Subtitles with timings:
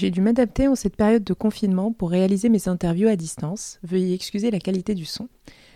[0.00, 3.78] J'ai dû m'adapter en cette période de confinement pour réaliser mes interviews à distance.
[3.82, 5.28] Veuillez excuser la qualité du son.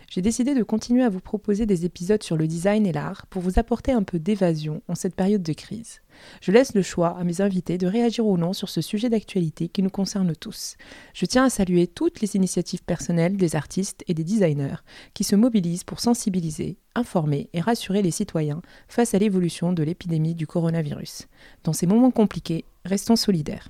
[0.09, 3.43] J'ai décidé de continuer à vous proposer des épisodes sur le design et l'art pour
[3.43, 6.01] vous apporter un peu d'évasion en cette période de crise.
[6.41, 9.67] Je laisse le choix à mes invités de réagir ou non sur ce sujet d'actualité
[9.67, 10.75] qui nous concerne tous.
[11.13, 14.81] Je tiens à saluer toutes les initiatives personnelles des artistes et des designers
[15.13, 20.33] qui se mobilisent pour sensibiliser, informer et rassurer les citoyens face à l'évolution de l'épidémie
[20.33, 21.27] du coronavirus.
[21.63, 23.69] Dans ces moments compliqués, restons solidaires.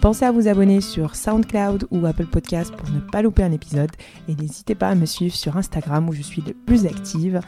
[0.00, 3.90] Pensez à vous abonner sur SoundCloud ou Apple Podcast pour ne pas louper un épisode
[4.28, 7.40] et n'hésitez pas à me suivre sur Instagram où je suis le plus active,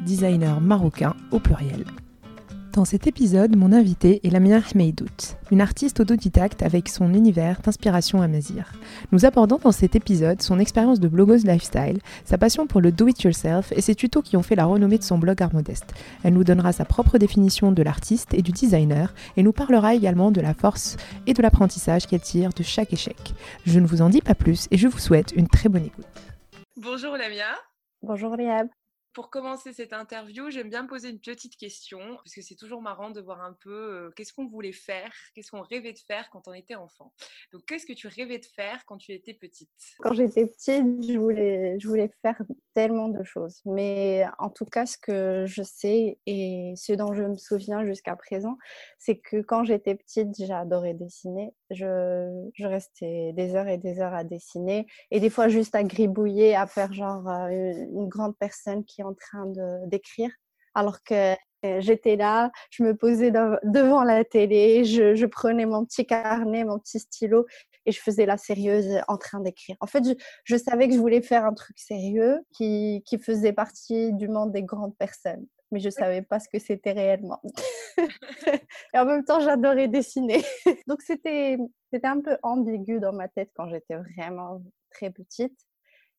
[0.00, 1.84] designer marocain au pluriel.
[2.76, 8.20] Dans cet épisode, mon invité est Lamia Hmeidout, une artiste autodidacte avec son univers d'inspiration
[8.20, 8.70] amazir.
[9.12, 13.72] Nous abordons dans cet épisode son expérience de blogueuse lifestyle, sa passion pour le do-it-yourself
[13.72, 15.94] et ses tutos qui ont fait la renommée de son blog Art Modeste.
[16.22, 20.30] Elle nous donnera sa propre définition de l'artiste et du designer et nous parlera également
[20.30, 23.32] de la force et de l'apprentissage qu'elle tire de chaque échec.
[23.64, 26.04] Je ne vous en dis pas plus et je vous souhaite une très bonne écoute.
[26.76, 27.46] Bonjour Lamia.
[28.02, 28.68] Bonjour Riab.
[29.16, 33.08] Pour commencer cette interview, j'aime bien poser une petite question, parce que c'est toujours marrant
[33.08, 36.48] de voir un peu euh, qu'est-ce qu'on voulait faire, qu'est-ce qu'on rêvait de faire quand
[36.48, 37.14] on était enfant.
[37.50, 39.70] Donc, qu'est-ce que tu rêvais de faire quand tu étais petite?
[40.00, 42.38] Quand j'étais petite, je voulais, je voulais faire
[42.74, 43.62] tellement de choses.
[43.64, 48.16] Mais en tout cas, ce que je sais et ce dont je me souviens jusqu'à
[48.16, 48.58] présent,
[48.98, 51.54] c'est que quand j'étais petite, j'adorais dessiner.
[51.70, 55.82] Je, je, restais des heures et des heures à dessiner et des fois juste à
[55.82, 59.46] gribouiller, à faire genre euh, une grande personne qui en train
[59.86, 60.30] d'écrire,
[60.74, 61.34] alors que
[61.66, 66.78] euh, j'étais là, je me posais devant la télé, je, prenais mon petit carnet, mon
[66.78, 67.46] petit stylo
[67.86, 69.76] et je faisais la sérieuse en train d'écrire.
[69.80, 70.02] En fait,
[70.44, 74.62] je, savais que je voulais faire un truc sérieux qui, faisait partie du monde des
[74.62, 77.40] grandes personnes, mais je ne savais pas ce que c'était réellement.
[78.94, 80.42] et en même temps, j'adorais dessiner.
[80.86, 81.58] Donc, c'était
[82.02, 85.58] un peu ambigu dans ma tête quand j'étais vraiment très petite.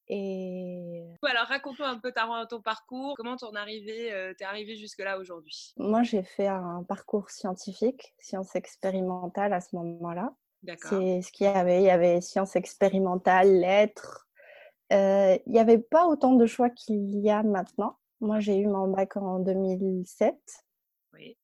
[0.10, 1.04] Et...
[1.24, 3.16] Alors, raconte-nous un peu ta, ton parcours.
[3.18, 5.74] Comment t'en arrivé, euh, es arrivé jusque-là aujourd'hui?
[5.78, 10.34] Moi, j'ai fait un parcours scientifique, sciences expérimentales à ce moment-là.
[10.82, 11.82] C'est ce qu'il y avait.
[11.82, 14.28] Il y avait sciences expérimentales, lettres.
[14.94, 17.98] Euh, il n'y avait pas autant de choix qu'il y a maintenant.
[18.22, 20.36] Moi, j'ai eu mon bac en 2007.
[21.14, 21.38] Oui.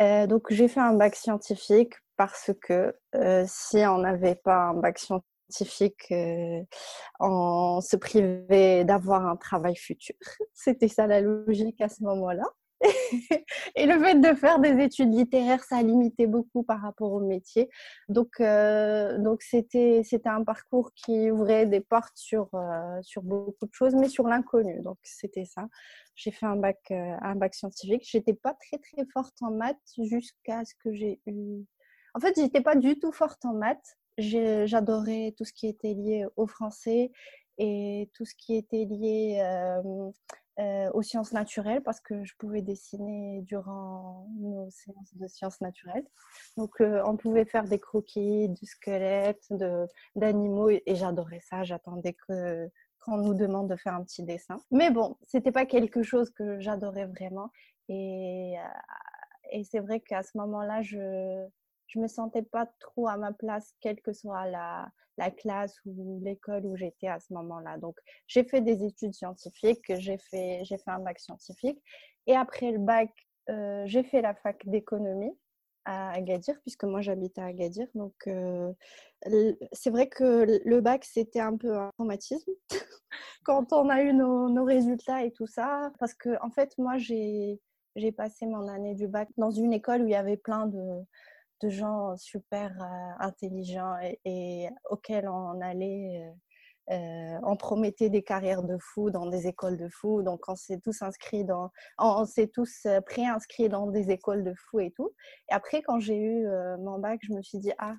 [0.00, 2.96] Euh, donc, j'ai fait un bac scientifique parce que
[3.46, 6.62] si on n'avait pas un bac scientifique, scientifique, euh,
[7.20, 10.14] on se privait d'avoir un travail futur.
[10.54, 12.44] C'était ça la logique à ce moment-là.
[13.74, 17.70] et le fait de faire des études littéraires, ça limitait beaucoup par rapport au métier.
[18.10, 23.64] Donc, euh, donc c'était, c'était un parcours qui ouvrait des portes sur, euh, sur beaucoup
[23.66, 24.82] de choses, mais sur l'inconnu.
[24.82, 25.68] Donc, c'était ça.
[26.16, 28.02] J'ai fait un bac, un bac scientifique.
[28.06, 31.64] J'étais pas très, très forte en maths jusqu'à ce que j'ai eu.
[32.14, 36.26] En fait, j'étais pas du tout forte en maths j'adorais tout ce qui était lié
[36.36, 37.10] au français
[37.58, 40.10] et tout ce qui était lié euh,
[40.58, 46.06] euh, aux sciences naturelles parce que je pouvais dessiner durant nos séances de sciences naturelles.
[46.56, 49.46] Donc, euh, on pouvait faire des croquis, du squelette,
[50.14, 51.64] d'animaux et, j'adorais ça.
[51.64, 54.58] J'attendais que qu'on nous demande de faire un petit dessin.
[54.72, 57.50] Mais bon, c'était pas quelque chose que j'adorais vraiment.
[57.88, 58.56] Et,
[59.52, 61.46] et c'est vrai qu'à ce moment-là, je,
[61.86, 64.88] je me sentais pas trop à ma place, quelle que soit la,
[65.18, 67.78] la classe ou l'école où j'étais à ce moment-là.
[67.78, 71.80] Donc, j'ai fait des études scientifiques, j'ai fait, j'ai fait un bac scientifique.
[72.26, 73.10] Et après le bac,
[73.48, 75.36] euh, j'ai fait la fac d'économie
[75.84, 77.86] à Agadir, puisque moi j'habite à Agadir.
[77.94, 78.72] Donc, euh,
[79.72, 82.50] c'est vrai que le bac, c'était un peu un traumatisme
[83.44, 85.92] quand on a eu nos, nos, résultats et tout ça.
[86.00, 87.60] Parce que, en fait, moi, j'ai,
[87.94, 91.04] j'ai passé mon année du bac dans une école où il y avait plein de
[91.62, 96.20] de gens super euh, intelligents et, auxquels on allait,
[96.90, 100.22] euh, euh, on promettait des carrières de fou dans des écoles de fou.
[100.22, 104.80] Donc, on s'est tous inscrits dans, on, s'est tous préinscrits dans des écoles de fou
[104.80, 105.12] et tout.
[105.50, 106.46] Et après, quand j'ai eu
[106.78, 107.94] mon bac, je me suis dit, ah,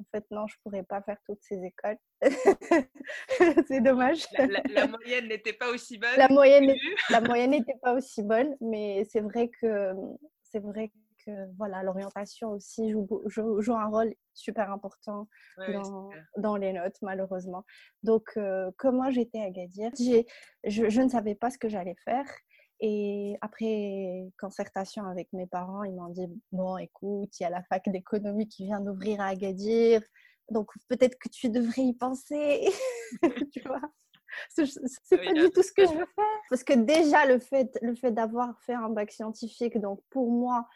[0.00, 1.98] en fait, non, je pourrais pas faire toutes ces écoles.
[3.68, 4.26] c'est dommage.
[4.70, 6.16] La, moyenne n'était pas aussi bonne.
[6.16, 6.74] La moyenne,
[7.10, 9.92] la moyenne n'était pas aussi bonne, mais c'est vrai que
[10.42, 10.90] c'est vrai
[11.56, 15.28] voilà, l'orientation aussi joue, joue, un rôle super important
[16.36, 17.64] dans, les notes, malheureusement.
[18.02, 19.90] Donc, euh, comme moi, j'étais à Gadir,
[20.64, 22.26] je, je ne savais pas ce que j'allais faire.
[22.80, 27.62] Et après concertation avec mes parents, ils m'ont dit Bon, écoute, il y a la
[27.62, 30.02] fac d'économie qui vient d'ouvrir à Agadir,
[30.50, 32.68] donc peut-être que tu devrais y penser.
[33.52, 33.80] tu vois?
[34.48, 36.40] C'est pas du tout ce que je veux faire.
[36.50, 40.66] Parce que déjà, le fait, le fait d'avoir fait un bac scientifique, donc pour moi,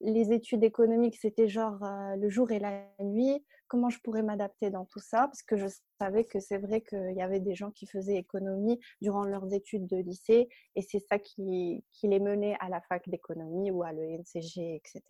[0.00, 4.70] les études économiques, c'était genre euh, le jour et la nuit comment je pourrais m'adapter
[4.70, 5.66] dans tout ça, parce que je
[6.00, 9.86] savais que c'est vrai qu'il y avait des gens qui faisaient économie durant leurs études
[9.86, 13.92] de lycée, et c'est ça qui, qui, les menait à la fac d'économie ou à
[13.92, 15.02] l'ENCG, etc.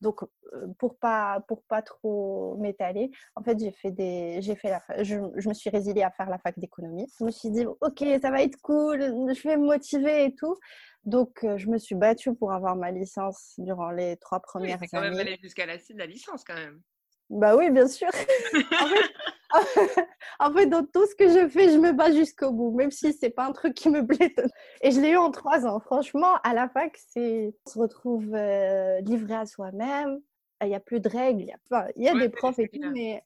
[0.00, 4.70] Donc, euh, pour pas, pour pas trop m'étaler, en fait, j'ai fait des, j'ai fait
[4.70, 7.06] la, je, je, me suis résiliée à faire la fac d'économie.
[7.18, 10.56] Je me suis dit, ok, ça va être cool, je vais me motiver et tout.
[11.04, 14.88] Donc, euh, je me suis battue pour avoir ma licence durant les trois premières oui,
[14.90, 15.24] quand années.
[15.24, 16.82] même jusqu'à la, la licence quand même.
[17.30, 18.08] Bah oui, bien sûr.
[20.40, 23.12] en, fait, dans tout ce que je fais, je me bats jusqu'au bout, même si
[23.12, 24.34] c'est pas un truc qui me plaît.
[24.80, 25.80] Et je l'ai eu en trois ans.
[25.80, 30.20] Franchement, à la fac, c'est on se retrouve euh, livré à soi-même.
[30.62, 31.42] Il n'y a plus de règles.
[31.42, 33.22] Il y a, il y a des profs et tout, mais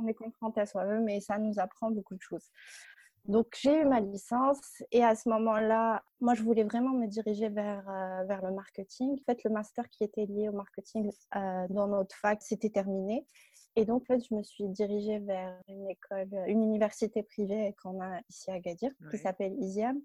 [0.00, 2.48] on est confronté à soi-même et ça nous apprend beaucoup de choses.
[3.24, 7.48] Donc, j'ai eu ma licence et à ce moment-là, moi, je voulais vraiment me diriger
[7.48, 9.12] vers, euh, vers le marketing.
[9.12, 13.26] En fait, le master qui était lié au marketing euh, dans notre fac, c'était terminé.
[13.76, 18.00] Et donc, en fait, je me suis dirigée vers une école, une université privée qu'on
[18.00, 20.00] a ici à Gadir, qui s'appelle ISIAM.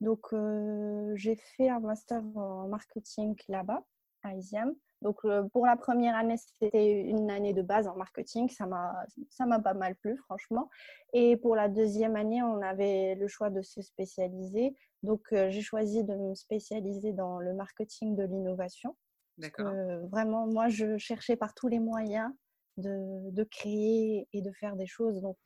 [0.00, 3.84] Donc, euh, j'ai fait un master en marketing là-bas,
[4.22, 4.74] à ISIAM.
[5.02, 5.20] Donc,
[5.52, 8.48] pour la première année, c'était une année de base en marketing.
[8.48, 10.70] Ça m'a pas mal plu, franchement.
[11.12, 14.76] Et pour la deuxième année, on avait le choix de se spécialiser.
[15.02, 18.96] Donc, euh, j'ai choisi de me spécialiser dans le marketing de l'innovation.
[19.38, 19.72] D'accord.
[20.10, 22.30] vraiment, moi, je cherchais par tous les moyens
[22.76, 25.20] de, de créer et de faire des choses.
[25.20, 25.36] Donc,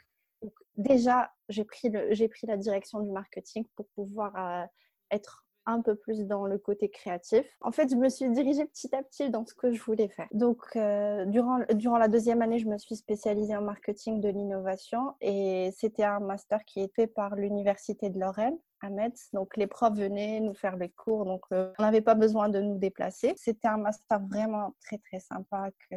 [0.76, 4.66] déjà, j'ai pris, pris la direction du marketing pour pouvoir euh,
[5.10, 7.44] être un peu plus dans le côté créatif.
[7.60, 10.28] En fait, je me suis dirigée petit à petit dans ce que je voulais faire.
[10.32, 15.14] Donc, euh, durant, durant la deuxième année, je me suis spécialisée en marketing de l'innovation
[15.20, 19.28] et c'était un master qui est fait par l'Université de Lorraine à Metz.
[19.32, 22.60] Donc, les profs venaient nous faire les cours, donc euh, on n'avait pas besoin de
[22.60, 23.34] nous déplacer.
[23.36, 25.96] C'était un master vraiment très, très sympa que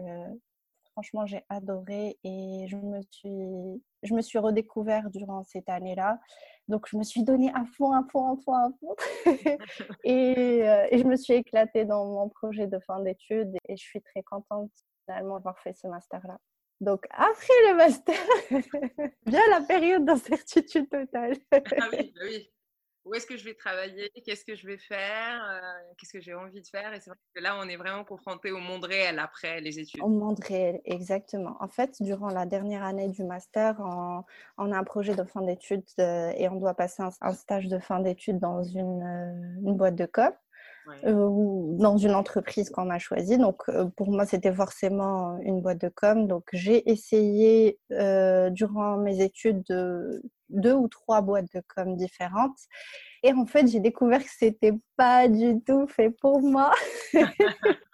[1.00, 6.19] franchement, j'ai adoré et je me suis, je me suis redécouvert durant cette année-là.
[6.68, 8.96] Donc, je me suis donné à fond, à fond, à fond, à fond.
[10.04, 13.81] et, euh, et, je me suis éclatée dans mon projet de fin d'études et je
[13.81, 14.72] suis très contente
[15.06, 16.38] finalement d'avoir fait ce master-là.
[16.81, 18.16] Donc, après le master,
[19.25, 21.38] vient la période d'incertitude totale.
[21.54, 21.60] ah
[21.94, 22.51] oui, bah oui
[23.06, 26.34] où est-ce que je vais travailler, qu'est-ce que je vais faire, euh, qu'est-ce que j'ai
[26.34, 26.94] envie de faire?
[26.94, 30.01] Et c'est vrai que là, on est vraiment confronté au monde réel après les études.
[30.01, 31.56] Au monde réel, exactement.
[31.60, 35.84] En fait, durant la dernière année du master, on, a un projet de fin d'études
[36.00, 39.96] euh, et on doit passer un, stage de fin d'études dans une, euh, une, boîte
[39.96, 40.31] de com.
[41.06, 43.38] ou dans une entreprise qu'on a choisie.
[43.38, 43.63] Donc,
[43.96, 46.28] pour moi, c'était forcément une boîte de com.
[46.28, 52.57] Donc, j'ai essayé durant mes études de deux ou trois boîtes de com différentes.
[53.24, 56.72] Et en fait, j'ai découvert que c'était pas du tout fait pour moi.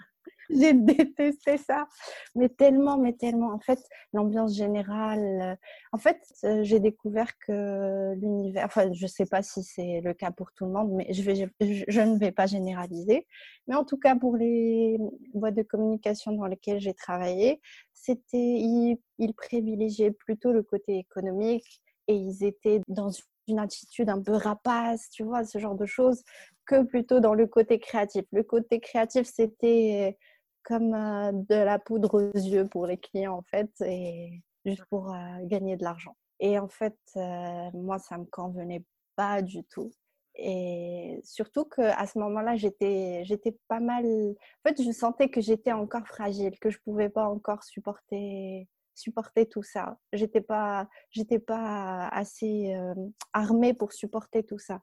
[0.50, 1.88] j'ai détesté ça,
[2.36, 3.54] mais tellement, mais tellement.
[3.54, 3.80] En fait,
[4.14, 5.42] l'ambiance générale.
[5.42, 5.56] Euh,
[5.92, 8.66] en fait, euh, j'ai découvert que l'univers.
[8.66, 11.50] Enfin, je sais pas si c'est le cas pour tout le monde, mais je, vais,
[11.88, 13.28] je, ne vais pas généraliser.
[13.68, 14.98] Mais en tout cas, pour les
[15.34, 17.62] boîtes de communication dans lesquelles j'ai travaillé,
[17.94, 23.10] c'était ils, ils privilégiaient plutôt le côté économique et ils étaient dans
[23.48, 26.24] une attitude un peu rapace, tu vois, ce genre de choses,
[26.66, 28.26] que plutôt dans le côté créatif.
[28.32, 30.18] Le côté créatif, c'était
[30.64, 35.14] comme euh, de la poudre aux yeux pour les clients, en fait, et juste pour
[35.14, 36.16] euh, gagner de l'argent.
[36.40, 38.84] Et en fait, euh, moi, ça me convenait
[39.16, 39.92] pas du tout.
[40.38, 44.06] Et surtout qu'à ce moment-là, j'étais, j'étais pas mal.
[44.06, 49.48] En fait, je sentais que j'étais encore fragile, que je pouvais pas encore supporter supporter
[49.48, 49.98] tout ça.
[50.14, 52.94] J'étais pas, j'étais pas assez euh,
[53.34, 54.82] armée pour supporter tout ça.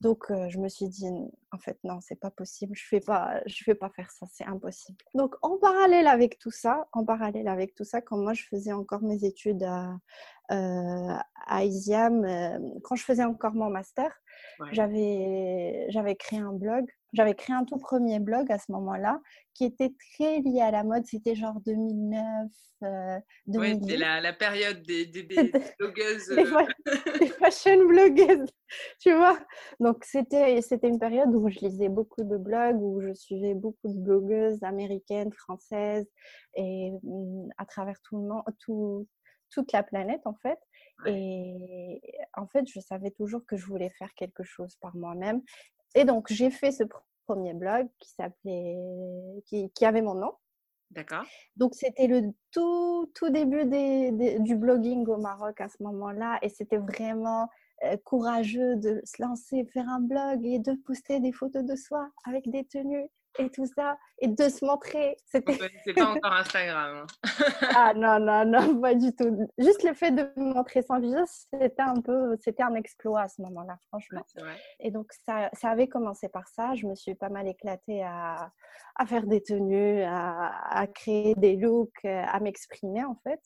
[0.00, 1.06] Donc euh, je me suis dit
[1.52, 4.44] en fait non c'est pas possible je fais pas je vais pas faire ça c'est
[4.44, 4.98] impossible.
[5.14, 8.72] Donc en parallèle avec tout ça en parallèle avec tout ça quand moi je faisais
[8.72, 9.96] encore mes études à,
[10.50, 11.16] euh,
[11.46, 12.26] à Isiam
[12.82, 14.12] quand je faisais encore mon master
[14.72, 19.20] j'avais j'avais créé un blog j'avais créé un tout premier blog à ce moment-là
[19.54, 21.04] qui était très lié à la mode.
[21.06, 22.48] C'était genre 2009,
[22.84, 25.22] euh, Oui, c'était la, période des, des,
[25.78, 26.30] blogueuses.
[26.30, 26.66] Euh.
[27.18, 28.48] des, fashion blogueuses,
[29.00, 29.38] tu vois.
[29.78, 33.98] Donc, c'était une période où je lisais beaucoup de blogs, où je suivais beaucoup de
[33.98, 36.08] blogueuses américaines, françaises,
[36.54, 39.06] et mm, à travers tout le monde, tout,
[39.50, 40.58] toute la planète, en fait.
[41.04, 42.00] Et
[42.34, 45.42] en fait, je savais toujours que je voulais faire quelque chose par moi-même.
[45.94, 46.84] Et donc, j'ai fait ce
[47.26, 48.76] premier blog qui s'appelait,
[49.46, 50.32] qui, qui, avait mon nom.
[50.90, 51.24] D'accord.
[51.56, 56.38] Donc, c'était le tout, tout début des, du blogging au Maroc à ce moment-là.
[56.42, 57.48] Et c'était vraiment
[57.84, 62.10] euh, courageux de se lancer, faire un blog et de poster des photos de soi
[62.24, 63.08] avec des tenues
[63.38, 65.16] et tout ça, et de se montrer.
[65.26, 65.58] C'était.
[65.84, 67.04] C'est pas encore Instagram.
[67.04, 67.06] Hein.
[67.76, 69.48] ah non, non, non, pas du tout.
[69.58, 73.28] Juste le fait de me montrer sans visage, c'était un peu, c'était un exploit à
[73.28, 74.24] ce moment-là, franchement.
[74.80, 76.74] Et donc, ça, ça avait commencé par ça.
[76.74, 78.50] Je me suis pas mal éclatée à,
[78.96, 83.40] à faire des tenues, à, à créer des looks, à m'exprimer en fait.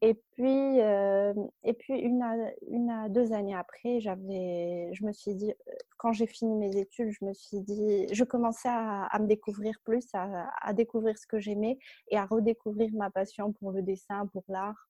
[0.00, 2.34] Et puis, euh, et puis une, à,
[2.68, 7.24] une deux années après, je me suis dit, euh, quand j'ai fini mes études, je
[7.24, 11.78] me suis dit, je commençais à, me découvrir plus, à, découvrir ce que j'aimais
[12.08, 14.88] et à redécouvrir ma passion pour le dessin, pour l'art,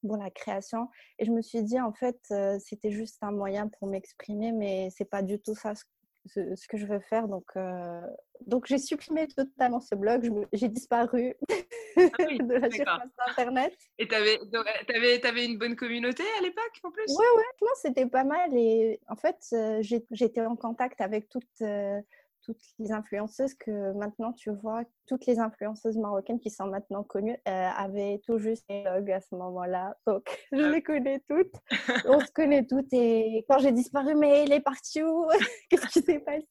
[0.00, 0.88] pour la création.
[1.18, 4.88] Et je me suis dit, en fait, euh, c'était juste un moyen pour m'exprimer, mais
[4.90, 5.74] c'est pas du tout ça
[6.68, 7.28] que je veux faire.
[7.28, 8.00] Donc, euh,
[8.46, 10.46] donc j'ai supprimé totalement ce blog.
[10.52, 11.34] J'ai disparu
[11.96, 13.76] ah de la surface d'Internet.
[13.98, 14.38] Et tu avais,
[14.94, 17.04] avais, avais, une bonne communauté à l'époque en plus?
[17.08, 18.56] Oui, ouais, c'était pas mal.
[18.56, 21.62] Et en fait, euh, j'étais en contact avec toutes.
[21.62, 22.00] Euh,
[22.44, 27.36] toutes les influenceuses que maintenant tu vois, toutes les influenceuses marocaines qui sont maintenant connues
[27.46, 29.94] euh, avaient tout juste des blogs à ce moment-là.
[30.06, 30.70] Donc, je ah.
[30.70, 31.52] les connais toutes.
[32.06, 32.90] On se connaît toutes.
[32.92, 35.28] Et quand j'ai disparu, mais il est parti où?
[35.68, 36.48] Qu'est-ce qui s'est passé?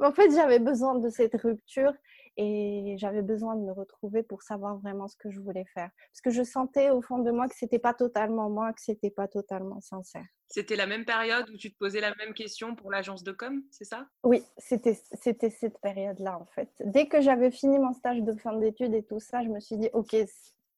[0.00, 1.92] En fait, j'avais besoin de cette rupture
[2.36, 5.90] et j'avais besoin de me retrouver pour savoir vraiment ce que je voulais faire.
[6.10, 9.10] Parce que je sentais au fond de moi que c'était pas totalement moi, que c'était
[9.10, 10.26] pas totalement sincère.
[10.48, 13.62] C'était la même période où tu te posais la même question pour l'agence de com,
[13.70, 14.06] c'est ça?
[14.22, 16.68] Oui, c'était c'était cette période-là en fait.
[16.84, 19.76] Dès que j'avais fini mon stage de fin d'études et tout ça, je me suis
[19.76, 20.16] dit OK,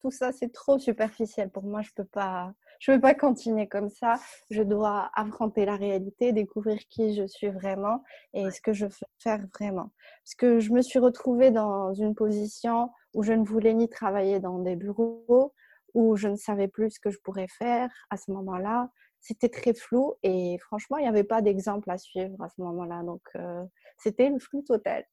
[0.02, 3.66] tout ça c'est trop superficiel pour moi, je peux pas je ne peux pas continuer
[3.66, 4.16] comme ça.
[4.50, 8.02] Je dois affronter la réalité, découvrir qui je suis vraiment
[8.32, 9.90] et ce que je veux faire vraiment.
[10.22, 14.40] Parce que je me suis retrouvée dans une position où je ne voulais ni travailler
[14.40, 15.54] dans des bureaux,
[15.94, 18.90] où je ne savais plus ce que je pourrais faire à ce moment-là.
[19.20, 23.02] C'était très flou et franchement, il n'y avait pas d'exemple à suivre à ce moment-là.
[23.02, 23.64] Donc, euh,
[23.96, 25.04] c'était le flou total.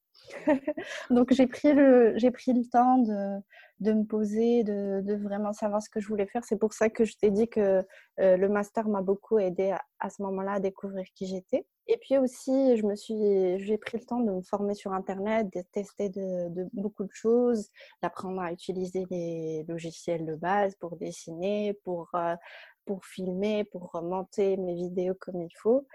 [1.10, 3.40] Donc j'ai pris, le, j'ai pris le temps de,
[3.80, 6.44] de me poser, de, de, vraiment savoir ce que je voulais faire.
[6.44, 7.84] C'est pour ça que je t'ai dit que
[8.20, 11.66] euh, le master m'a beaucoup aidé à, ce moment-là à découvrir qui j'étais.
[11.88, 15.48] Et puis aussi, je me suis, j'ai pris le temps de me former sur Internet,
[15.52, 17.70] de tester de, beaucoup de choses,
[18.02, 22.36] d'apprendre à utiliser les logiciels de base pour dessiner, pour, euh,
[22.84, 25.86] pour filmer, pour monter mes vidéos comme il faut.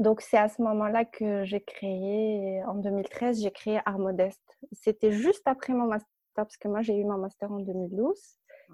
[0.00, 4.58] Donc, c'est à ce moment-là que j'ai créé, en 2013, j'ai créé Art Modeste.
[4.72, 8.18] C'était juste après mon master, parce que moi, j'ai eu mon master en 2012.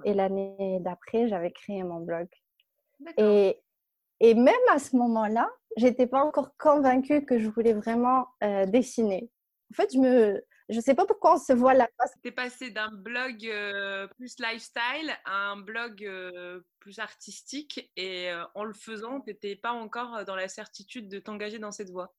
[0.04, 2.28] Et l'année d'après, j'avais créé mon blog.
[3.18, 3.60] Et,
[4.20, 9.28] et même à ce moment-là, j'étais pas encore convaincue que je voulais vraiment euh, dessiner.
[9.72, 11.88] En fait, je me, je ne sais pas pourquoi on se voit là.
[12.22, 18.30] Tu es passé d'un blog euh, plus lifestyle à un blog euh, plus artistique et
[18.30, 21.90] euh, en le faisant, tu n'étais pas encore dans la certitude de t'engager dans cette
[21.90, 22.14] voie.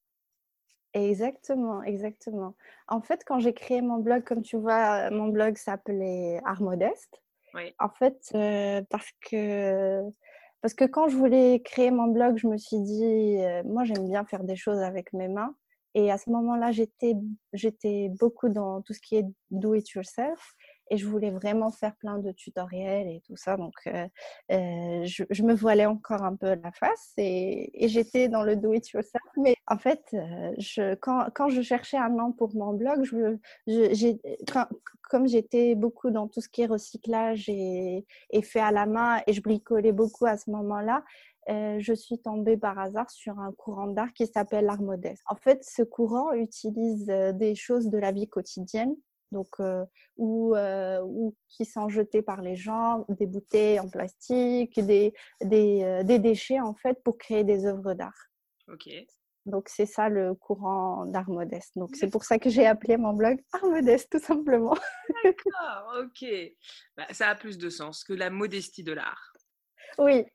[0.94, 2.56] Exactement, exactement.
[2.88, 7.22] En fait, quand j'ai créé mon blog, comme tu vois, mon blog s'appelait Art Modeste.
[7.54, 7.76] Oui.
[7.80, 8.18] En fait,
[8.90, 10.02] parce que
[10.62, 14.26] parce que quand je voulais créer mon blog, je me suis dit, moi j'aime bien
[14.26, 15.56] faire des choses avec mes mains.
[15.98, 17.16] Et à ce moment-là, j'étais,
[18.20, 20.54] beaucoup dans tout ce qui est do it yourself
[20.90, 23.58] et je voulais vraiment faire plein de tutoriels et tout ça.
[23.58, 24.08] Donc, euh,
[24.52, 28.90] euh, je, me voilais encore un peu la face et, j'étais dans le do it
[28.90, 29.24] yourself.
[29.38, 33.04] Mais en fait, euh, quand, je cherchais un nom pour mon blog,
[35.10, 38.06] comme j'étais beaucoup dans tout ce qui est recyclage et,
[38.44, 41.04] fait à la main et je bricolais beaucoup à ce moment-là,
[41.48, 45.24] je suis tombée par hasard sur un courant d'art qui s'appelle l'art modeste.
[45.28, 48.96] En fait, ce courant utilise des choses de la vie quotidienne,
[49.32, 55.14] donc euh, ou, ou, qui sont jetées par les gens, des bouteilles en plastique, des,
[55.42, 58.28] des, des déchets en fait pour créer des œuvres d'art.
[58.72, 58.90] Ok.
[59.48, 61.78] Donc c'est ça le courant d'art modeste.
[61.78, 64.76] Donc c'est pour ça que j'ai appelé mon blog Art modeste tout simplement.
[65.24, 66.30] D'accord, ok.
[66.98, 69.32] Bah, ça a plus de sens que la modestie de l'art.
[70.00, 70.26] Oui,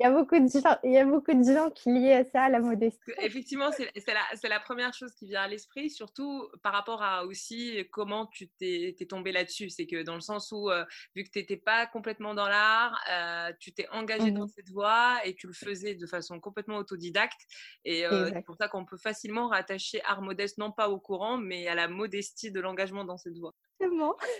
[0.00, 2.44] Il y, a beaucoup de gens, il y a beaucoup de gens qui lient ça
[2.44, 3.12] à la modestie.
[3.22, 7.86] Effectivement, c'est la, la, première chose qui vient à l'esprit, surtout par rapport à aussi
[7.92, 9.70] comment tu t'es tombé là-dessus.
[9.70, 10.84] C'est que dans le sens où, euh,
[11.14, 14.70] vu que tu n'étais pas complètement dans l'art, euh, tu t'es engagé dans mmh cette
[14.70, 17.40] voie et tu le faisais de façon complètement autodidacte.
[17.84, 21.38] Et euh, c'est pour ça qu'on peut facilement rattacher art modeste, non pas au courant,
[21.38, 23.54] mais à la modestie de l'engagement dans cette voie.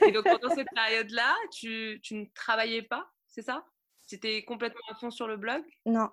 [0.06, 3.64] Et donc pendant cette période-là, tu, tu ne travaillais pas, c'est ça?
[4.06, 5.62] C'était complètement à fond sur le blog?
[5.87, 6.08] Non,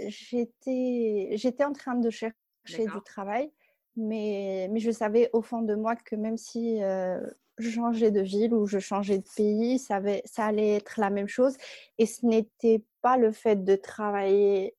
[0.00, 2.34] j'étais, j'étais en train de chercher
[2.66, 3.50] du travail,
[3.96, 7.20] mais, mais je savais au fond de moi que même si euh,
[7.58, 11.10] je changeais de ville ou je changeais de pays, ça, avait, ça allait être la
[11.10, 11.56] même chose.
[11.98, 14.76] Et ce n'était pas le fait de travailler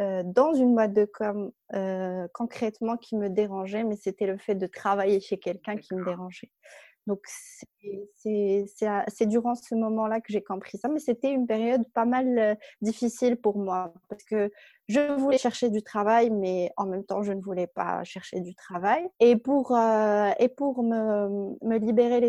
[0.00, 4.54] euh, dans une boîte de com euh, concrètement qui me dérangeait, mais c'était le fait
[4.54, 6.50] de travailler chez quelqu'un qui me dérangeait.
[7.06, 7.20] Donc,
[8.14, 10.88] c'est durant ce moment-là que j'ai compris ça.
[10.88, 14.50] Mais c'était une période pas mal difficile pour moi parce que
[14.88, 18.54] je voulais chercher du travail, mais en même temps, je ne voulais pas chercher du
[18.54, 19.08] travail.
[19.20, 22.20] Et pour, et pour me, me libérer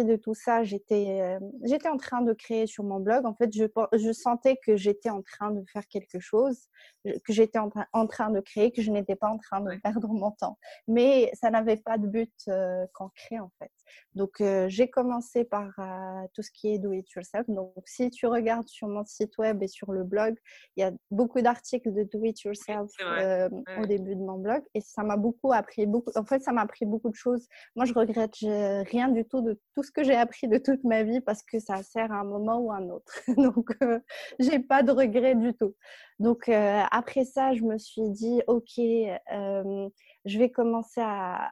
[0.00, 3.26] de tout ça, j'étais euh, j'étais en train de créer sur mon blog.
[3.26, 6.68] En fait, je, je sentais que j'étais en train de faire quelque chose,
[7.04, 10.08] que j'étais en, en, train de créer, que je n'étais pas en train de perdre
[10.08, 10.58] mon temps.
[10.88, 13.70] Mais ça n'avait pas de but euh, concret, en fait.
[14.14, 15.70] Donc, euh, j'ai commencé par
[16.34, 17.48] tout ce qui est do it yourself.
[17.48, 20.36] Donc, si tu regardes sur mon site web et sur le blog,
[20.76, 22.90] il y a beaucoup d'articles de do it yourself
[23.78, 24.62] au début de mon blog.
[24.74, 25.86] Et ça m'a beaucoup appris.
[25.86, 27.46] Beaucoup, en fait, ça m'a appris beaucoup de choses.
[27.76, 31.02] Moi, je regrette rien du tout de tout ce que j'ai appris de toute ma
[31.02, 33.12] vie parce que ça sert à un moment ou à un autre.
[33.36, 33.98] Donc, euh,
[34.38, 35.74] j'ai pas de regrets du tout.
[36.18, 39.88] Donc, euh, après ça, je me suis dit, OK, euh,
[40.24, 41.50] je vais commencer à.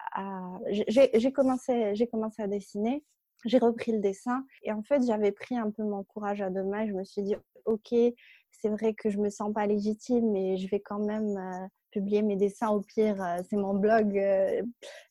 [0.68, 3.04] J'ai commencé, commencé à dessiner.
[3.46, 6.62] J'ai repris le dessin et en fait, j'avais pris un peu mon courage à deux
[6.62, 6.86] mains.
[6.86, 10.68] Je me suis dit, OK, c'est vrai que je me sens pas légitime, mais je
[10.68, 12.68] vais quand même publier mes dessins.
[12.68, 14.16] Au pire, euh, c'est mon blog.
[14.16, 14.62] Euh,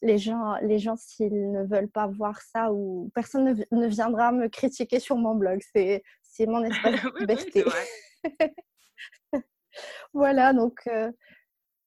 [0.02, 4.48] les gens, les gens s'ils ne veulent pas voir ça, ou personne ne, viendra me
[4.48, 5.62] critiquer sur mon blog.
[5.74, 7.66] C'est, c'est mon espace de liberté.
[10.14, 11.12] voilà, donc, euh,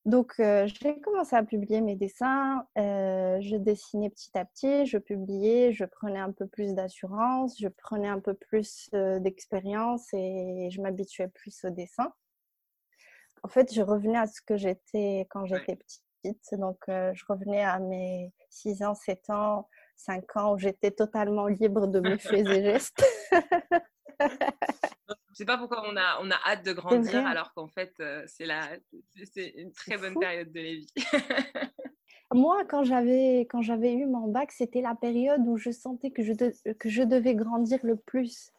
[0.04, 2.66] donc j'ai commencé à publier mes dessins.
[2.76, 8.08] je dessinais petit à petit, je publiais, je prenais un peu plus d'assurance, je prenais
[8.08, 12.12] un peu plus d'expérience et je m'habituais plus au dessin
[13.42, 16.05] en fait, je revenais à ce que j'étais quand j'étais petite.
[16.52, 21.48] Donc, euh, je revenais à mes 6 ans, 7 ans, 5 ans où j'étais totalement
[21.48, 23.05] libre de mes faits et gestes.
[24.20, 28.24] Je sais pas pourquoi on a, on a hâte de grandir alors qu'en fait, euh,
[28.26, 30.94] c'est une très bonne période de la vie.
[32.35, 36.22] Moi, quand j'avais, quand j'avais eu mon bac, c'était la période où je sentais que
[36.22, 36.33] je,
[36.72, 38.52] que je devais grandir le plus.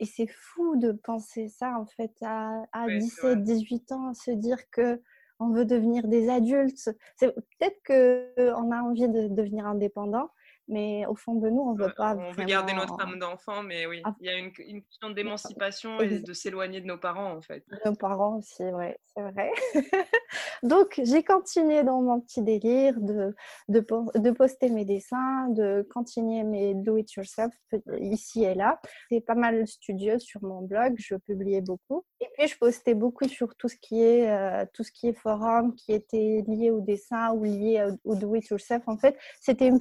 [0.00, 5.00] Et c'est fou de penser ça, en fait, à, 17, 18 ans, se dire que
[5.38, 6.90] on veut devenir des adultes.
[7.18, 10.30] Peut-être qu'on a envie de devenir indépendant,
[10.68, 12.14] mais au fond de nous, on veut pas.
[12.16, 14.14] On veut garder notre âme d'enfant, mais oui, ah.
[14.20, 17.64] il y a une, une question d'émancipation et de s'éloigner de nos parents, en fait.
[17.84, 19.50] Nos parents aussi, oui, c'est vrai.
[20.62, 23.34] Donc, j'ai continué dans mon petit délire de,
[23.68, 27.52] de, de, poster mes dessins, de continuer mes do-it-yourself
[27.98, 28.80] ici et là.
[29.10, 32.04] C'est pas mal studieux sur mon blog, je publiais beaucoup.
[32.20, 35.12] Et puis, je postais beaucoup sur tout ce qui est, euh, tout ce qui est
[35.12, 38.82] forum qui était lié au dessin ou lié au, do-it-yourself.
[38.86, 39.78] En fait, c'était une,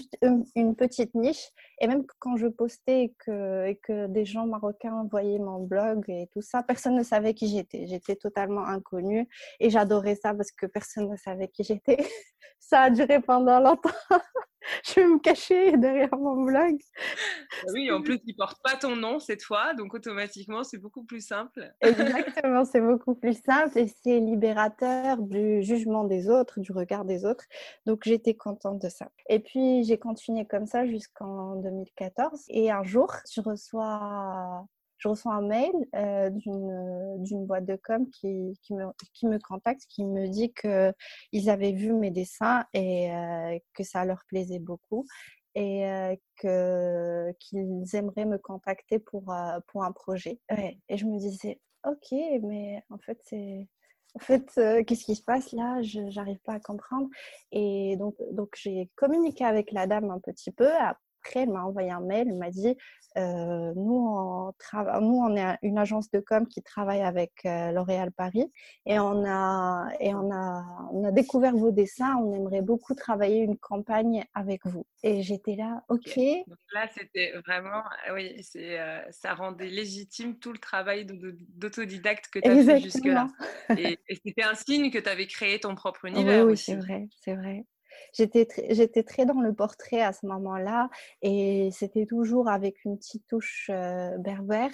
[0.56, 1.52] une petite niche.
[1.82, 6.06] Et même quand je postais et que, et que des gens marocains voyaient mon blog
[6.10, 7.88] et tout ça, personne ne savait qui j'étais.
[7.88, 9.28] J'étais totalement inconnue
[9.60, 11.98] et j'adorais ça parce que personne ne savait qui j'étais.
[12.60, 13.89] Ça a duré pendant longtemps.
[14.86, 16.78] je vais me cacher derrière mon blog.
[17.63, 21.04] Ah oui, en plus, il porte pas ton nom cette fois, donc automatiquement, c'est beaucoup
[21.04, 21.72] plus simple.
[21.82, 27.26] Exactement, c'est beaucoup plus simple et c'est libérateur du jugement des autres, du regard des
[27.26, 27.46] autres.
[27.86, 29.10] Donc, j'étais contente de ça.
[29.30, 32.44] Et puis, j'ai continué comme ça jusqu'en 2014.
[32.50, 34.66] Et un jour, je reçois
[35.02, 39.82] je reçois un mail euh, d'une boîte de com qui, qui, me, qui me contacte,
[39.90, 45.06] qui me dit qu'ils avaient vu mes dessins et euh, que ça leur plaisait beaucoup
[45.56, 45.90] et
[46.46, 49.34] euh, qu'ils aimeraient me contacter pour,
[49.68, 50.40] pour un projet.
[50.88, 52.12] Et je me disais, ok,
[52.44, 53.68] mais en fait, c'est...
[54.14, 54.46] En fait,
[54.86, 55.82] qu'est-ce qui se passe là?
[55.84, 57.08] Je n'arrive pas à comprendre.
[57.54, 60.68] Et donc, donc j'ai communiqué avec la dame un petit peu.
[61.24, 62.76] Après, elle m'a envoyé un mail, elle m'a dit
[63.18, 67.72] euh, Nous, on travaille, nous, on est une agence de com qui travaille avec euh,
[67.72, 68.52] L'Oréal Paris
[68.88, 72.16] et on a, et on a, on a découvert vos dessins.
[72.16, 74.86] On aimerait beaucoup travailler une campagne avec vous.
[75.04, 76.18] Et j'étais là, ok.
[76.48, 78.80] Donc là, c'était vraiment, oui, c'est,
[79.12, 83.28] ça rendait légitime tout le travail d'autodidacte que tu as fait jusque-là.
[83.78, 86.46] Et, c'était un signe que tu avais créé ton propre univers.
[86.46, 87.66] Oui, oui c'est vrai, c'est vrai.
[88.14, 90.90] J'étais j'étais très dans le portrait à ce moment-là
[91.22, 93.70] et c'était toujours avec une petite touche
[94.20, 94.72] berbère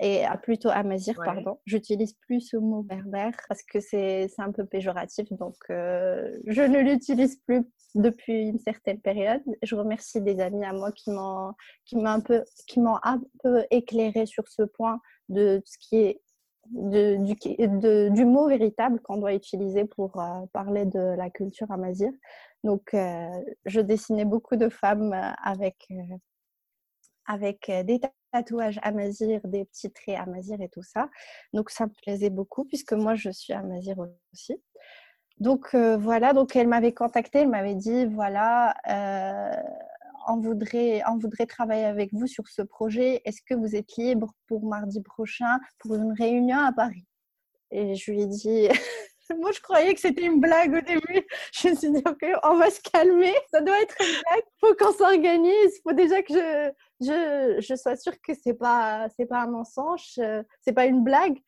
[0.00, 1.58] et ah, plutôt amazir, pardon.
[1.64, 7.36] J'utilise plus ce mot berbère parce que c'est un peu péjoratif, donc je ne l'utilise
[7.46, 9.42] plus depuis une certaine période.
[9.62, 11.52] Je remercie des amis à moi qui m'ont
[11.84, 15.96] qui m'ont un peu qui m'ont un peu éclairé sur ce point de ce qui
[15.96, 16.20] est
[16.70, 20.22] de, du, de, du, mot véritable qu'on doit utiliser pour
[20.52, 22.10] parler de la culture amazir.
[22.64, 23.28] Donc, euh,
[23.64, 26.16] je dessinais beaucoup de femmes euh, avec, euh,
[27.26, 28.00] avec des
[28.32, 31.08] tatouages amazir, des petits traits amazir et tout ça.
[31.52, 33.96] Donc, ça me plaisait beaucoup puisque moi, je suis amazir
[34.32, 34.62] aussi.
[35.38, 38.74] Donc, voilà, donc elle m'avait contactée, elle m'avait dit, voilà,
[40.28, 43.22] on, voudrait, on voudrait travailler avec vous sur ce projet.
[43.24, 47.06] Est-ce que vous êtes libre pour mardi prochain pour une réunion à Paris?
[47.70, 48.68] Et je lui ai dit...
[49.38, 51.26] Moi, je croyais que c'était une blague au début.
[51.52, 53.34] Je me suis dit, OK, on va se calmer.
[53.50, 54.44] Ça doit être une blague.
[54.44, 55.76] Il faut qu'on s'organise.
[55.76, 59.46] Il faut déjà que je, je, je sois sûre que ce n'est pas, pas un
[59.46, 61.38] mensonge, ce n'est pas une blague.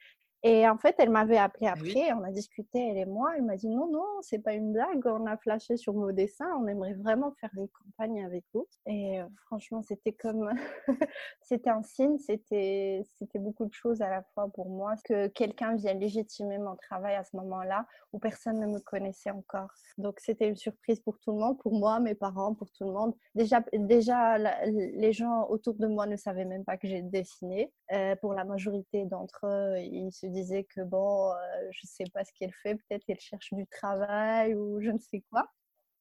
[0.47, 3.33] Et en fait, elle m'avait appelé après, on a discuté, elle et moi.
[3.35, 6.51] Elle m'a dit non, non, c'est pas une blague, on a flashé sur vos dessins,
[6.61, 8.69] on aimerait vraiment faire une campagne avec vous.
[8.85, 10.51] Et euh, franchement, c'était comme,
[11.41, 15.77] c'était un signe, c'était, c'était beaucoup de choses à la fois pour moi, que quelqu'un
[15.77, 19.71] vienne légitimer mon travail à ce moment-là où personne ne me connaissait encore.
[19.97, 22.93] Donc, c'était une surprise pour tout le monde, pour moi, mes parents, pour tout le
[22.93, 23.15] monde.
[23.35, 27.73] Déjà, déjà les gens autour de moi ne savaient même pas que j'ai dessiné.
[27.93, 31.37] Euh, pour la majorité d'entre eux, ils se disait que bon, euh,
[31.71, 35.23] je sais pas ce qu'elle fait, peut-être qu'elle cherche du travail ou je ne sais
[35.31, 35.49] quoi.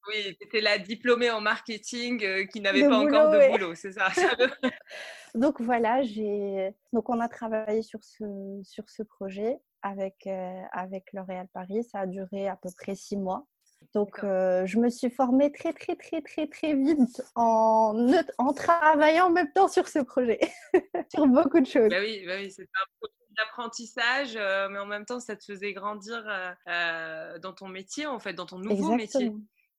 [0.10, 4.08] Oui, c'était la diplômée en marketing euh, qui n'avait pas encore de boulot, c'est ça.
[5.36, 8.24] Donc voilà, j'ai donc on a travaillé sur ce
[8.64, 11.84] sur ce projet avec euh, avec L'Oréal Paris.
[11.86, 13.48] Ça a duré à peu près six mois.
[13.94, 19.30] Donc, je me suis formée très, très, très, très, très vite en, en travaillant en
[19.30, 20.40] même temps sur ce projet,
[21.14, 21.90] sur beaucoup de choses.
[21.90, 25.74] Bah oui, bah oui c'est un d'apprentissage, euh, mais en même temps, ça te faisait
[25.74, 29.32] grandir euh, euh, dans ton métier, en fait, dans ton nouveau métier.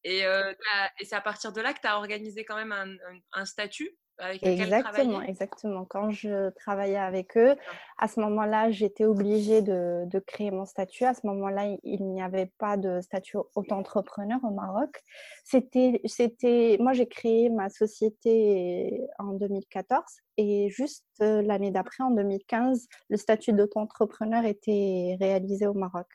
[0.05, 2.95] Et, et c'est à partir de là que tu as organisé quand même un,
[3.33, 3.97] un statut
[4.43, 5.85] exactement, exactement.
[5.85, 7.57] Quand je travaillais avec eux,
[7.99, 11.05] à ce moment-là, j'étais obligée de, de, créer mon statut.
[11.05, 15.03] À ce moment-là, il n'y avait pas de statut auto-entrepreneur au Maroc.
[15.45, 20.03] C'était, c'était, moi, j'ai créé ma société en 2014
[20.37, 26.07] et juste l'année d'après, en 2015, le statut d'auto-entrepreneur était réalisé au Maroc.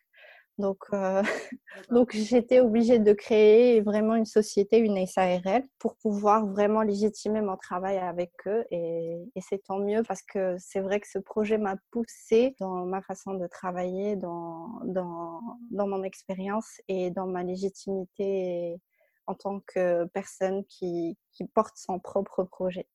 [0.60, 1.24] Donc, euh,
[1.90, 7.56] donc j'étais obligée de créer vraiment une société, une SARL, pour pouvoir vraiment légitimer mon
[7.56, 8.66] travail avec eux.
[8.70, 13.02] Et, c'est tant mieux parce que c'est vrai que ce projet m'a poussée dans ma
[13.02, 15.40] façon de travailler, dans, dans,
[15.72, 18.78] dans mon expérience et dans ma légitimité
[19.26, 22.86] en tant que personne qui, qui porte son propre projet.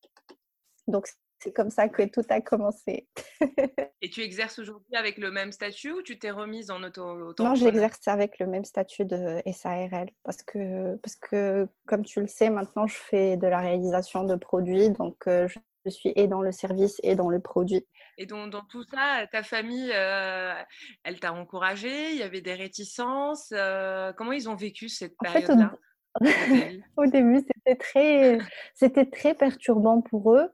[0.87, 1.09] Donc,
[1.45, 3.07] c'est comme ça que tout a commencé.
[4.01, 7.45] Et tu exerces aujourd'hui avec le même statut ou tu t'es remise en auto, auto
[7.45, 12.27] Non, j'exerce avec le même statut de SARL parce que, parce que, comme tu le
[12.27, 14.89] sais, maintenant, je fais de la réalisation de produits.
[14.91, 15.47] Donc, euh,
[15.85, 17.87] je suis et dans le service et dans le produit.
[18.17, 20.55] Et donc, dans tout ça, ta famille, euh,
[21.03, 25.75] elle t'a encouragé Il y avait des réticences euh, Comment ils ont vécu cette période-là?
[26.97, 28.39] Au début, c'était très,
[28.75, 30.49] c'était très perturbant pour eux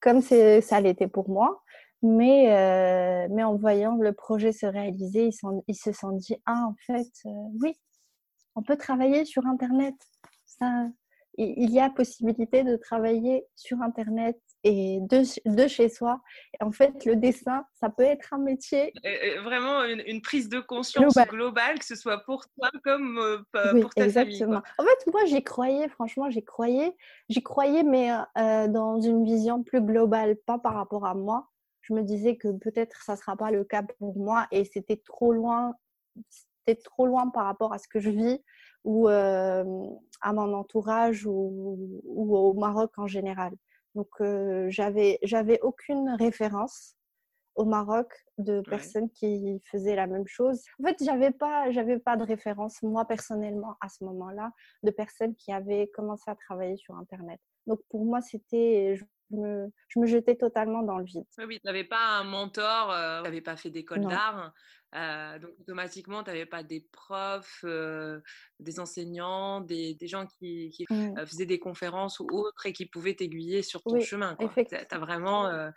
[0.00, 1.62] comme ça l'était pour moi.
[2.02, 5.30] Mais, euh, mais en voyant le projet se réaliser,
[5.66, 7.30] ils, se sont dit Ah, en fait, euh,
[7.62, 7.74] oui,
[8.54, 9.94] on peut travailler sur Internet.
[10.44, 10.88] Ça,
[11.38, 16.20] il y a possibilité de travailler sur Internet et de, chez soi.
[16.60, 18.92] en fait, le dessin, ça peut être un métier.
[19.44, 24.04] vraiment une, prise de conscience globale, que ce soit pour toi comme euh, pour ta
[24.04, 24.62] exactement.
[24.78, 26.96] En fait, moi, j'y croyais, franchement, j'y croyais.
[27.28, 31.48] J'y croyais, mais euh, dans une vision plus globale, pas par rapport à moi.
[31.82, 34.96] Je me disais que peut-être ça ne sera pas le cas pour moi et c'était
[34.96, 35.74] trop loin.
[36.28, 38.42] C'était trop loin par rapport à ce que je vis
[38.82, 39.64] ou euh,
[40.20, 43.52] à mon entourage ou, ou au Maroc en général.
[43.96, 46.96] Donc, euh, j'avais, j'avais aucune référence
[47.56, 50.62] au Maroc de personnes qui faisaient la même chose.
[50.78, 55.34] En fait, j'avais pas, j'avais pas de référence moi personnellement à ce moment-là de personnes
[55.34, 57.40] qui avaient commencé à travailler sur Internet.
[57.66, 61.24] Donc pour moi, c'était, je je me, jetais totalement dans le vide.
[61.38, 64.52] Oui, tu n'avais pas un mentor, tu n'avais pas fait d'école d'art.
[65.40, 67.64] donc automatiquement, tu n'avais pas des profs,
[68.60, 71.26] des enseignants, des, gens qui, mmh.
[71.26, 74.36] faisaient des conférences ou autres et qui pouvaient t'aiguiller sur ton chemin.
[74.36, 75.70] Tu as vraiment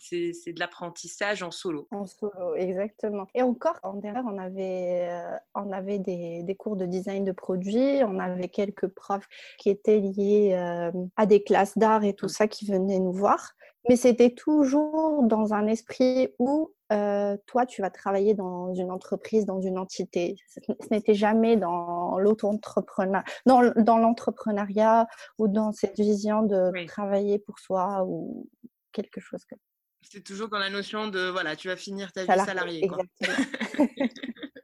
[0.00, 1.88] c'est de l'apprentissage en solo.
[1.90, 3.26] En solo, exactement.
[3.34, 7.32] Et encore, en dernière, on avait, euh, on avait des, des, cours de design de
[7.32, 12.28] produits, on avait quelques profs qui étaient liés euh, à des classes d'art et tout
[12.28, 13.54] ça qui venaient nous voir.
[13.88, 19.46] Mais c'était toujours dans un esprit où euh, toi, tu vas travailler dans une entreprise,
[19.46, 20.36] dans une entité.
[20.48, 25.06] Ce n'était jamais dans l'auto-entrepreneur, dans, dans l'entrepreneuriat
[25.38, 28.46] ou dans cette vision de travailler pour soi ou
[28.94, 29.58] quelque chose comme
[30.00, 32.84] C'est toujours dans la notion de, voilà, tu vas finir ta vie salariée.
[32.84, 33.10] Exactement.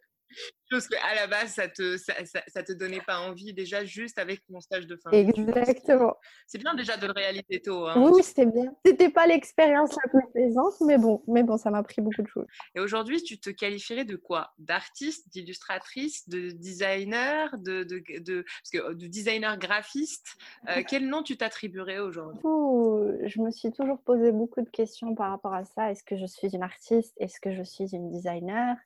[0.71, 2.15] Chose qu'à la base, ça te, ça,
[2.47, 6.17] ça, te donnait pas envie déjà juste avec mon stage de fin Exactement.
[6.47, 7.89] C'est bien déjà de le réaliser tôt.
[7.89, 7.95] Hein.
[7.97, 8.73] Oui, c'était bien.
[8.87, 12.29] C'était pas l'expérience la plus plaisante, mais bon, mais bon, ça m'a pris beaucoup de
[12.29, 12.47] choses.
[12.77, 14.53] Et aujourd'hui, tu te qualifierais de quoi?
[14.59, 20.37] D'artiste, d'illustratrice, de designer, de, de, de, parce que, de designer graphiste
[20.69, 22.41] euh, Quel nom tu t'attribuerais aujourd'hui?
[22.43, 25.91] Je me suis toujours posé beaucoup de questions par rapport à ça.
[25.91, 27.15] Est-ce que je suis une artiste?
[27.19, 28.77] Est-ce que je suis une designer?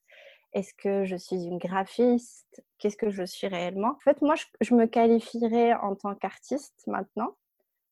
[0.55, 2.65] Est-ce que je suis une graphiste?
[2.79, 3.91] Qu'est-ce que je suis réellement?
[3.91, 7.37] En fait, moi, je, me qualifierais en tant qu'artiste maintenant,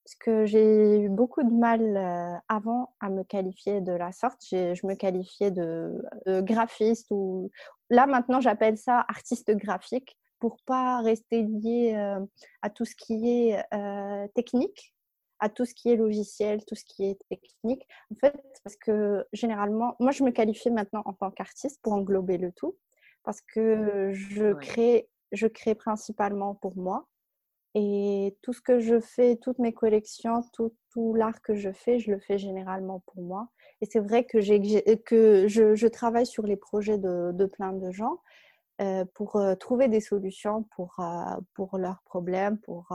[0.03, 4.41] parce que j'ai eu beaucoup de mal euh, avant à me qualifier de la sorte.
[4.49, 6.01] Je me qualifiais de,
[6.41, 7.51] graphiste ou
[7.89, 12.19] là maintenant j'appelle ça artiste graphique pour pas rester lié euh,
[12.61, 14.92] à tout ce qui est euh, technique
[15.43, 17.85] à tout ce qui est logiciel, tout ce qui est technique.
[18.13, 22.37] En fait, parce que généralement, moi, je me qualifie maintenant en tant qu'artiste pour englober
[22.37, 22.77] le tout,
[23.23, 27.09] parce que je crée, je crée principalement pour moi.
[27.75, 31.99] Et tout ce que je fais, toutes mes collections, tout, tout l'art que je fais,
[31.99, 33.49] je le fais généralement pour moi.
[33.81, 34.37] Et c'est vrai que,
[34.95, 38.21] que je, je, travaille sur les projets de, de plein de gens,
[38.83, 42.89] euh, pour euh, trouver des solutions pour, euh, pour leurs problèmes, pour,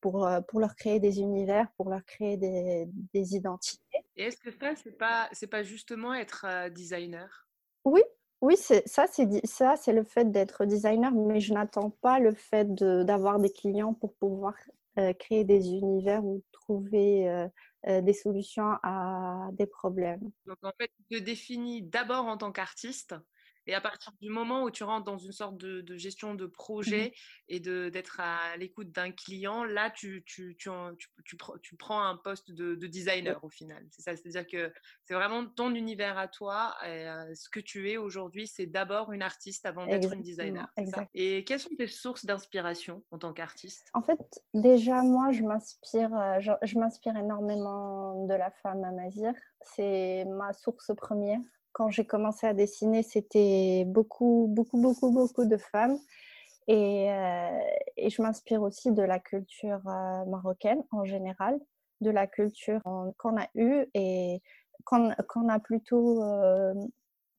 [0.00, 3.82] pour, pour leur créer des univers, pour leur créer des, des identités.
[4.16, 7.46] Et est-ce que ça, c'est pas, c'est pas justement être designer?
[7.84, 8.02] Oui,
[8.40, 12.32] oui, c'est, ça, c'est, ça, c'est le fait d'être designer, mais je n'attends pas le
[12.32, 14.54] fait d'avoir des clients pour pouvoir
[15.18, 17.48] créer des univers ou trouver
[17.86, 20.30] des solutions à des problèmes.
[20.46, 23.14] Donc en fait, tu te définis d'abord en tant qu'artiste
[23.66, 26.50] et à partir du moment où tu rentres dans une sorte de, gestion de mmh
[26.50, 27.14] projet
[27.48, 30.68] et d'être à l'écoute d'un client, là, tu, tu, tu,
[31.24, 33.86] tu, tu, prends un poste de, designer au final.
[33.90, 34.72] C'est ça, c'est-à-dire que
[35.04, 36.74] c'est vraiment ton univers à toi.
[36.84, 40.68] Et, euh, ce que tu es aujourd'hui, c'est d'abord une artiste avant d'être une designer.
[41.14, 43.88] Et quelles sont tes sources d'inspiration en tant qu'artiste?
[43.94, 49.32] En fait, déjà, moi, je m'inspire, je, je m'inspire énormément de la femme Amazir.
[49.62, 51.40] C'est ma source première
[51.72, 55.98] quand j'ai commencé à dessiner, c'était beaucoup, beaucoup, beaucoup, beaucoup de femmes.
[56.68, 57.60] Et, euh,
[57.98, 61.58] je m'inspire aussi de la culture euh, marocaine en général,
[62.00, 62.80] de la culture
[63.18, 64.40] qu'on a eue et
[64.84, 66.74] qu'on a plutôt, euh,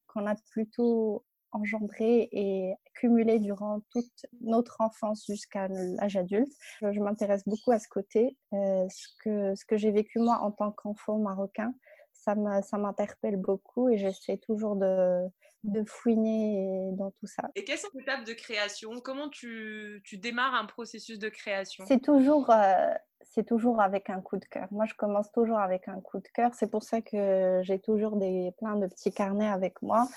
[0.08, 6.52] qu'on plutôt engendré et cumulé durant toute notre enfance jusqu'à l'âge adulte.
[6.82, 10.72] Je m'intéresse beaucoup à ce côté, ce que, ce que j'ai vécu moi en tant
[10.72, 11.74] qu'enfant marocain
[12.22, 15.28] ça m'interpelle beaucoup et j'essaie toujours de,
[15.64, 17.50] de, fouiner dans tout ça.
[17.56, 19.00] Et quelles sont les étapes de création?
[19.02, 21.84] Comment tu, tu, démarres un processus de création?
[21.88, 24.68] C'est toujours, euh, c'est toujours avec un coup de cœur.
[24.72, 26.52] Moi, je commence toujours avec un coup de cœur.
[26.54, 30.08] C'est pour ça que j'ai toujours des, plein de petits carnets avec moi.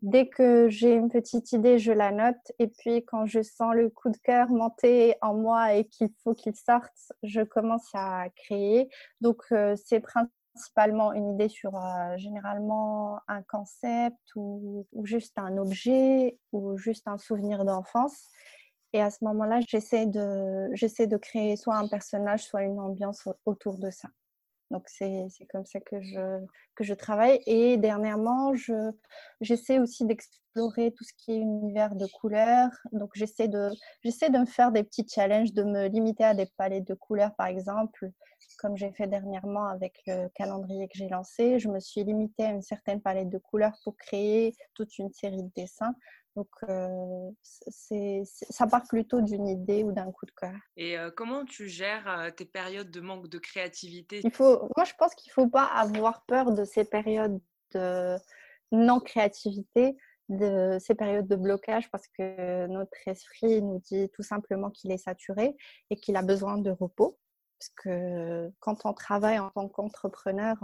[0.00, 2.52] Dès que j'ai une petite idée, je la note.
[2.60, 6.34] Et puis, quand je sens le coup de cœur monter en moi et qu'il faut
[6.34, 8.88] qu'il sorte, je commence à créer.
[9.20, 15.56] Donc, euh, c'est principalement principalement une idée sur euh, généralement un concept ou, juste un
[15.56, 18.26] objet ou juste un souvenir d'enfance.
[18.92, 23.28] Et à ce moment-là, j'essaie de, j'essaie de créer soit un personnage, soit une ambiance
[23.44, 24.08] autour de ça.
[24.70, 27.40] Donc, c'est, comme ça que je, travaille.
[27.46, 28.90] Et dernièrement, je,
[29.40, 32.70] j'essaie aussi d'explorer tout ce qui est univers de couleurs.
[32.92, 33.70] Donc, j'essaie de,
[34.02, 37.34] j'essaie de me faire des petits challenges, de me limiter à des palettes de couleurs,
[37.36, 38.10] par exemple,
[38.58, 41.58] comme j'ai fait dernièrement avec le calendrier que j'ai lancé.
[41.58, 45.42] Je me suis limitée à une certaine palette de couleurs pour créer toute une série
[45.42, 45.94] de dessins.
[46.38, 50.54] Donc, euh, c'est, ça part plutôt d'une idée ou d'un coup de cœur.
[50.76, 54.20] Et euh, comment tu gères euh, tes périodes de manque de créativité?
[54.22, 57.40] Il faut, Moi, je pense qu'il ne faut pas avoir peur de ces périodes
[57.74, 58.14] de
[58.70, 59.96] non-créativité,
[60.28, 64.98] de ces périodes de blocage, parce que notre esprit nous dit tout simplement qu'il est
[64.98, 65.56] saturé
[65.90, 67.18] et qu'il a besoin de repos.
[67.58, 70.56] Parce que quand on travaille en tant qu'entrepreneur,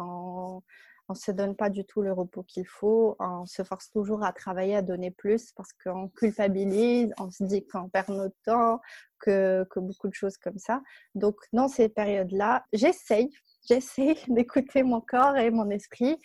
[1.09, 3.17] on ne se donne pas du tout le repos qu'il faut.
[3.19, 7.67] On se force toujours à travailler, à donner plus parce qu'on culpabilise, on se dit
[7.67, 8.81] qu'on perd notre temps,
[9.19, 10.83] que, que beaucoup de choses comme ça.
[11.15, 13.31] Donc, dans ces périodes-là, j'essaye,
[13.69, 16.19] j'essaye d'écouter mon corps et mon esprit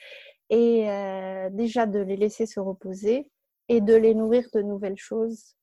[0.50, 3.30] et euh, déjà de les laisser se reposer
[3.68, 5.56] et de les nourrir de nouvelles choses.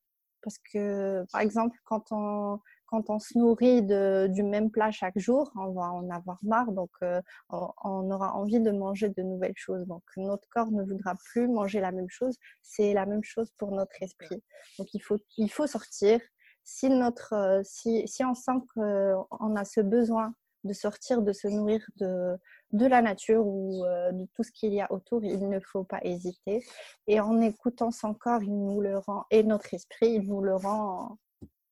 [0.43, 5.19] Parce que, par exemple, quand on, quand on se nourrit de, du même plat chaque
[5.19, 7.21] jour, on va en avoir marre, donc euh,
[7.51, 9.87] on, aura envie de manger de nouvelles choses.
[9.87, 12.37] Donc notre corps ne voudra plus manger la même chose.
[12.63, 14.43] C'est la même chose pour notre esprit.
[14.79, 16.21] Donc il faut, il faut sortir.
[16.65, 21.47] Si, notre, euh, si, si on sent qu'on a ce besoin de sortir, de se
[21.47, 22.37] nourrir de,
[22.73, 25.85] de la nature ou euh, de tout ce qu'il y a autour, il ne faut
[25.85, 26.65] pas hésiter.
[27.07, 30.57] Et en écoutant son corps, il nous le rend, et notre esprit, il nous le
[30.57, 31.19] rend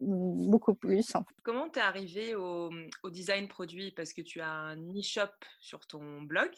[0.05, 1.13] beaucoup plus.
[1.43, 2.71] Comment tu es arrivé au,
[3.11, 3.93] design produit?
[3.93, 6.51] Parce que tu as un e-shop sur ton blog,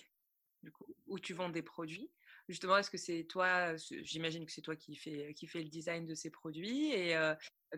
[1.07, 2.11] où tu vends des produits
[2.49, 6.07] justement, est-ce que c'est toi, j'imagine que c'est toi qui fais, qui fait le design
[6.07, 7.17] de ces produits et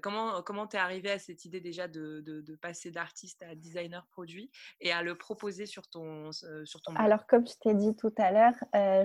[0.02, 4.50] comment comment t'es arrivé à cette idée déjà de, de, passer d'artiste à designer produit
[4.80, 8.30] et à le proposer sur ton sur ton Alors comme je t'ai dit tout à
[8.30, 8.54] l'heure,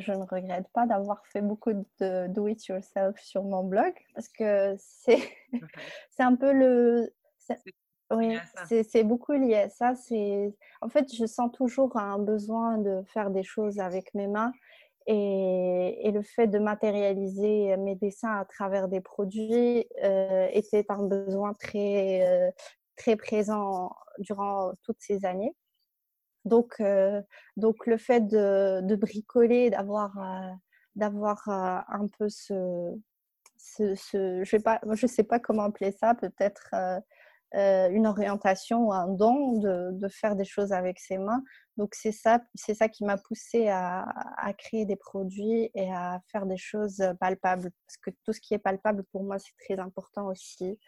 [0.01, 4.27] je ne regrette pas d'avoir fait beaucoup de do it yourself sur mon blog parce
[4.27, 5.31] que c'est
[6.11, 7.13] c'est un peu le
[8.11, 9.93] oui, c'est beaucoup lié à ça.
[10.81, 14.53] En fait, je sens toujours un besoin de faire des choses avec mes mains
[15.07, 21.53] et, le fait de matérialiser mes dessins à travers des produits euh, était un besoin
[21.53, 22.51] très, euh,
[22.95, 25.55] très présent durant toutes ces années.
[26.45, 27.21] Donc, euh,
[27.57, 30.17] donc le fait de, de bricoler, d'avoir
[30.95, 32.93] d'avoir un peu ce,
[33.79, 36.69] je ne sais pas comment appeler ça, peut-être
[37.55, 41.43] euh, une orientation ou un don de, de, faire des choses avec ses mains.
[41.77, 44.05] Donc c'est ça, c'est ça qui m'a poussé à,
[44.37, 47.69] à, créer des produits et à faire des choses palpables.
[47.85, 50.79] Parce que tout ce qui est palpable pour moi c'est très important aussi.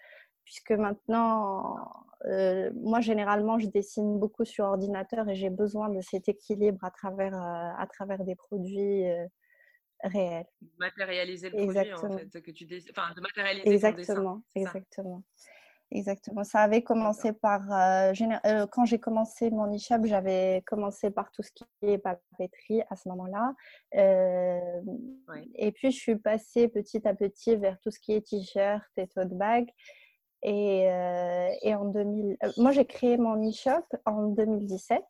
[0.43, 1.87] Puisque maintenant,
[2.25, 6.89] euh, moi généralement je dessine beaucoup sur ordinateur et j'ai besoin de cet équilibre à
[6.89, 9.05] travers, euh, à travers des produits
[10.03, 10.45] réels.
[10.79, 15.23] Matérialiser le produit en fait, que tu enfin de matérialiser exactement, dessin, exactement.
[15.91, 16.43] Exactement.
[16.43, 17.61] Ça avait commencé par.
[17.71, 18.11] Euh,
[18.45, 22.95] euh, quand j'ai commencé mon e-shop, j'avais commencé par tout ce qui est papeterie à
[22.95, 23.53] ce moment-là.
[23.95, 24.81] Euh,
[25.55, 29.07] et puis, je suis passée petit à petit vers tout ce qui est t-shirt et
[29.07, 29.69] tote bag.
[30.41, 30.89] Et,
[31.63, 32.37] et en 2000.
[32.57, 35.03] moi, j'ai créé mon e-shop en 2017.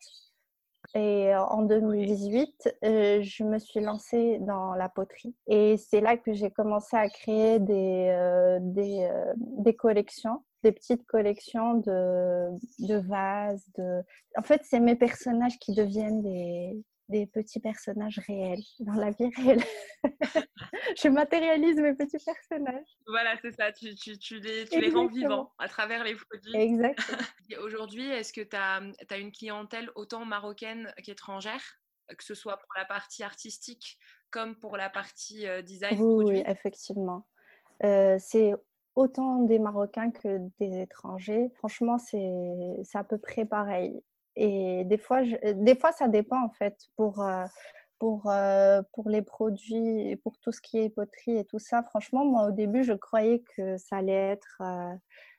[0.93, 5.35] Et en 2018, je me suis lancée dans la poterie.
[5.47, 11.75] Et c'est là que j'ai commencé à créer des, des, des collections des petites collections
[11.75, 12.49] de,
[12.79, 13.69] de vases.
[13.77, 14.01] De...
[14.35, 19.31] En fait, c'est mes personnages qui deviennent des, des petits personnages réels dans la vie
[19.37, 19.63] réelle.
[20.97, 22.87] je matérialise mes petits personnages.
[23.05, 23.71] Voilà, c'est ça.
[23.71, 26.55] Tu, tu, tu les, tu les rends vivants à travers les produits.
[26.55, 27.63] Exactement.
[27.63, 31.61] Aujourd'hui, est-ce que tu as, as, une clientèle autant marocaine qu'étrangère,
[32.09, 33.99] que ce soit pour la partie artistique
[34.31, 37.27] comme pour la partie euh, design Oui, oui effectivement.
[37.83, 38.53] Euh, c'est
[38.95, 41.49] autant des Marocains que des étrangers.
[41.55, 44.01] Franchement, c'est à peu près pareil.
[44.35, 47.45] Et des fois, des fois, ça dépend en fait pour, euh,
[47.99, 51.83] pour, euh, pour les produits, pour tout ce qui est poterie et tout ça.
[51.83, 54.93] Franchement, moi, au début, je croyais que ça allait être, euh,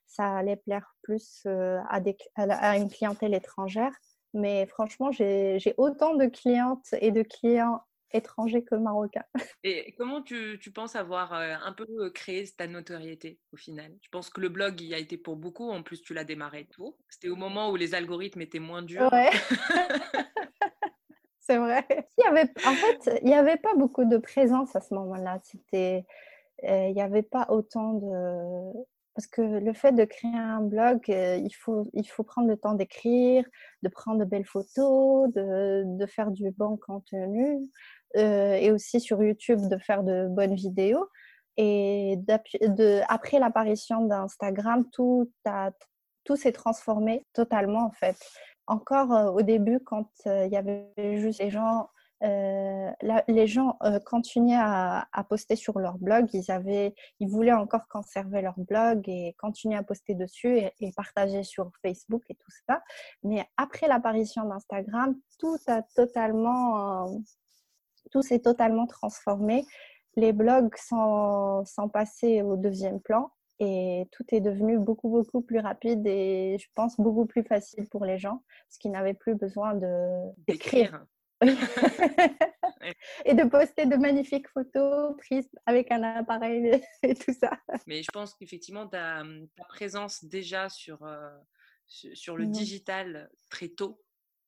[0.07, 3.93] ça allait plaire plus à, des, à une clientèle étrangère.
[4.35, 7.81] Mais franchement, j'ai autant de clientes et de clients
[8.17, 9.25] étranger que marocain.
[9.65, 13.93] Et comment tu, tu penses avoir euh, un peu euh, créé ta notoriété au final?
[14.03, 16.67] Je pense que le blog y a été pour beaucoup, en plus tu l'as démarré
[16.67, 16.97] tôt.
[17.09, 19.11] C'était au moment où les algorithmes étaient moins durs.
[19.13, 19.31] Ouais.
[21.41, 21.87] C'est vrai.
[22.19, 25.39] Il y avait, en fait, il n'y avait pas beaucoup de présence à ce moment-là.
[25.45, 26.05] C'était,
[26.65, 28.73] euh, il n'y avait pas autant de,
[29.17, 32.75] parce que le fait de créer un blog, il, faut, il faut prendre le temps
[32.75, 33.45] d'écrire,
[33.83, 37.59] de prendre de belles photos, de, de faire du bon contenu.
[38.17, 41.07] Euh, et aussi sur YouTube de faire de bonnes vidéos.
[41.59, 42.19] Et
[43.09, 45.31] après l'apparition d'Instagram, tout,
[46.25, 48.17] tout s'est transformé totalement en fait.
[48.67, 51.89] Encore euh, au début, quand euh, il y avait juste les gens
[52.23, 56.29] les gens continuaient à, poster sur leur blog.
[56.33, 61.43] Ils, avaient, ils voulaient encore conserver leur blog et continuer à poster dessus et, partager
[61.43, 62.83] sur Facebook et tout ça.
[63.23, 67.21] Mais après l'apparition d'Instagram, tout a totalement
[68.11, 69.65] tout s'est totalement transformé.
[70.17, 75.59] Les blogs sont, sont, passés au deuxième plan et tout est devenu beaucoup, beaucoup plus
[75.59, 79.79] rapide et je pense beaucoup plus facile pour les gens parce qu'ils n'avaient plus besoin
[80.47, 81.05] d'écrire.
[83.25, 87.51] et de poster de magnifiques photos prises avec un appareil et tout ça.
[87.87, 89.23] Mais je pense qu'effectivement, ta,
[89.55, 91.31] ta, présence déjà sur, euh,
[91.87, 94.03] sur le mmh digital très tôt,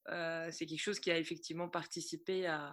[0.08, 2.72] euh, c'est quelque chose qui a effectivement participé à,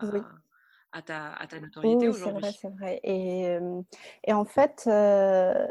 [0.95, 2.43] à, ta, à ta, notoriété oui, aujourd'hui.
[2.59, 2.99] C'est vrai, c'est vrai.
[3.03, 3.57] Et,
[4.23, 5.67] et en fait, euh,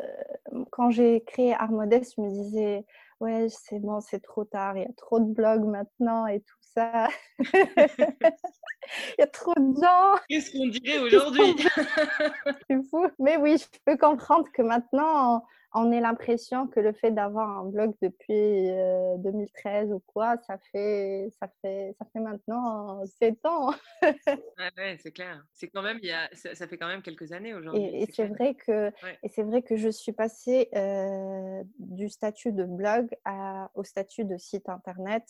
[0.71, 2.85] quand j'ai créé Armodest, je me disais,
[3.21, 6.57] ouais, c'est bon, c'est trop tard, il y a trop de blogs maintenant et tout
[6.75, 7.09] ça.
[9.17, 10.21] Il y a trop de gens.
[10.29, 11.57] Qu'est-ce qu'on dirait aujourd'hui?
[12.69, 13.07] C'est fou.
[13.19, 15.43] Mais oui, je peux comprendre que maintenant,
[15.75, 18.69] on ait l'impression que le fait d'avoir un blog depuis
[19.19, 23.75] 2013 euh, ou quoi, ça fait, ça fait, ça fait maintenant 7 ans.
[24.03, 25.45] ouais, c'est clair.
[25.53, 27.83] C'est quand même, il y a, ça, fait quand même quelques années aujourd'hui.
[27.83, 28.93] Et, c'est vrai que,
[29.25, 34.25] et c'est vrai que je suis passée euh, du statut de blog à, au statut
[34.25, 35.25] de site internet.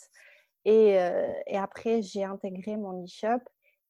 [0.66, 3.40] Et, euh, et après, j'ai intégré mon e-shop.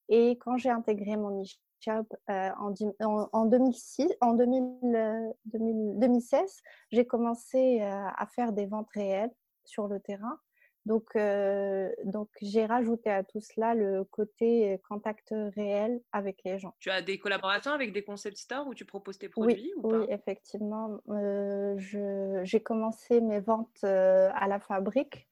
[0.09, 6.47] Et quand j'ai intégré mon e-shop euh, en, en, 2006, en 2000, 2016, euh,
[6.91, 9.33] j'ai commencé à faire des ventes réelles
[9.65, 10.39] sur le terrain.
[10.87, 11.17] Donc,
[12.05, 16.75] donc j'ai rajouté à tout cela le côté contact réel avec les gens.
[16.79, 19.89] Tu as des collaborations avec des concept stores où tu proposes tes produits oui, ou
[19.89, 21.01] pas Oui, effectivement.
[21.79, 25.27] j'ai commencé mes ventes à la fabrique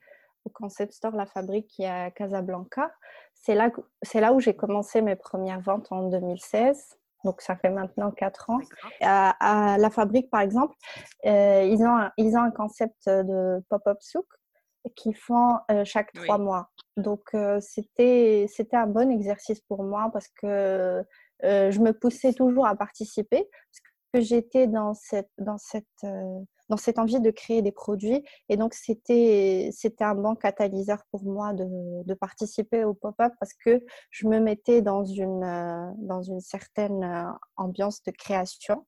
[0.45, 2.91] au Concept Store La Fabrique qui est à Casablanca.
[3.35, 3.71] C'est là,
[4.03, 6.99] c'est là où j'ai commencé mes premières ventes en 2016.
[7.25, 8.61] Donc, ça fait maintenant quatre ans.
[9.01, 10.75] À, La Fabrique, par exemple,
[11.25, 14.27] euh, ils, ont un, ils ont un concept de pop-up souk
[14.97, 16.71] qu'ils font euh, chaque trois mois.
[16.97, 21.05] Donc, euh, c'était, c'était un bon exercice pour moi parce que
[21.45, 23.81] je me poussais toujours à participer parce
[24.13, 26.07] que j'étais dans cette, dans cette
[26.69, 28.25] dans cette envie de créer des produits.
[28.49, 34.27] Et donc, c'était, un bon catalyseur pour moi de, participer au pop-up parce que je
[34.27, 38.87] me mettais dans une, euh, dans une certaine euh, ambiance de création.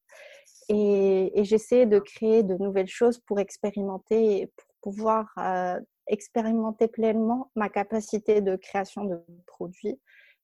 [0.68, 7.68] Et, j'essayais de créer de nouvelles choses pour expérimenter, pour pouvoir euh, expérimenter pleinement ma
[7.68, 10.01] capacité de création de produits.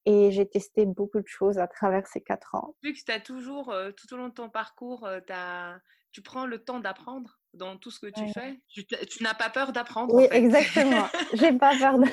[0.07, 2.75] Et j'ai testé beaucoup de choses à travers ces quatre ans.
[2.83, 5.33] Vu que tu as toujours, tout au long de ton parcours, tu
[6.13, 8.61] tu prends le temps d'apprendre dans tout ce que tu fais?
[8.69, 10.15] Tu, n'as pas peur d'apprendre.
[10.15, 11.07] Oui, exactement.
[11.35, 11.99] J'ai pas peur.
[11.99, 12.07] De...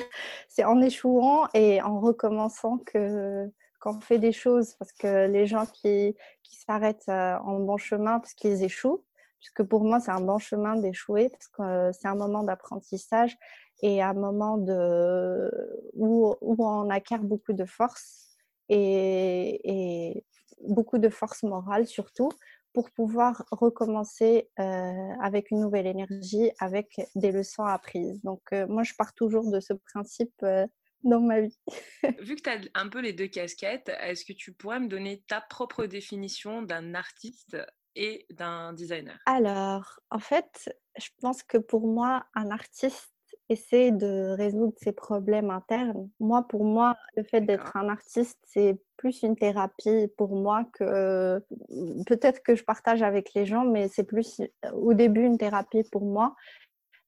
[0.48, 3.46] C'est en échouant et en recommençant que
[3.80, 8.18] qu'on fait des choses parce que les gens qui, qui s'arrêtent euh, en bon chemin
[8.18, 9.04] parce qu'ils échouent,
[9.38, 13.36] puisque pour moi c'est un bon chemin d'échouer parce que euh, c'est un moment d'apprentissage
[13.82, 15.48] et un moment de
[15.94, 18.36] où, où on acquiert beaucoup de force
[18.68, 20.24] et, et
[20.66, 22.30] beaucoup de force morale surtout
[22.72, 24.62] pour pouvoir recommencer euh,
[25.20, 28.20] avec une nouvelle énergie, avec des leçons apprises.
[28.22, 30.66] Donc, euh, moi, je pars toujours de ce principe euh,
[31.02, 31.58] dans ma vie.
[32.20, 35.22] Vu que tu as un peu les deux casquettes, est-ce que tu pourrais me donner
[35.28, 37.56] ta propre définition d'un artiste
[37.94, 39.18] et d'un designer?
[39.26, 43.12] Alors, en fait, je pense que pour moi, un artiste
[43.48, 46.08] essaie de résoudre ses problèmes internes.
[46.20, 51.42] Moi, pour moi, le fait d'être un artiste, c'est plus une thérapie pour moi que
[52.06, 54.40] peut-être que je partage avec les gens, mais c'est plus
[54.72, 56.34] au début une thérapie pour moi.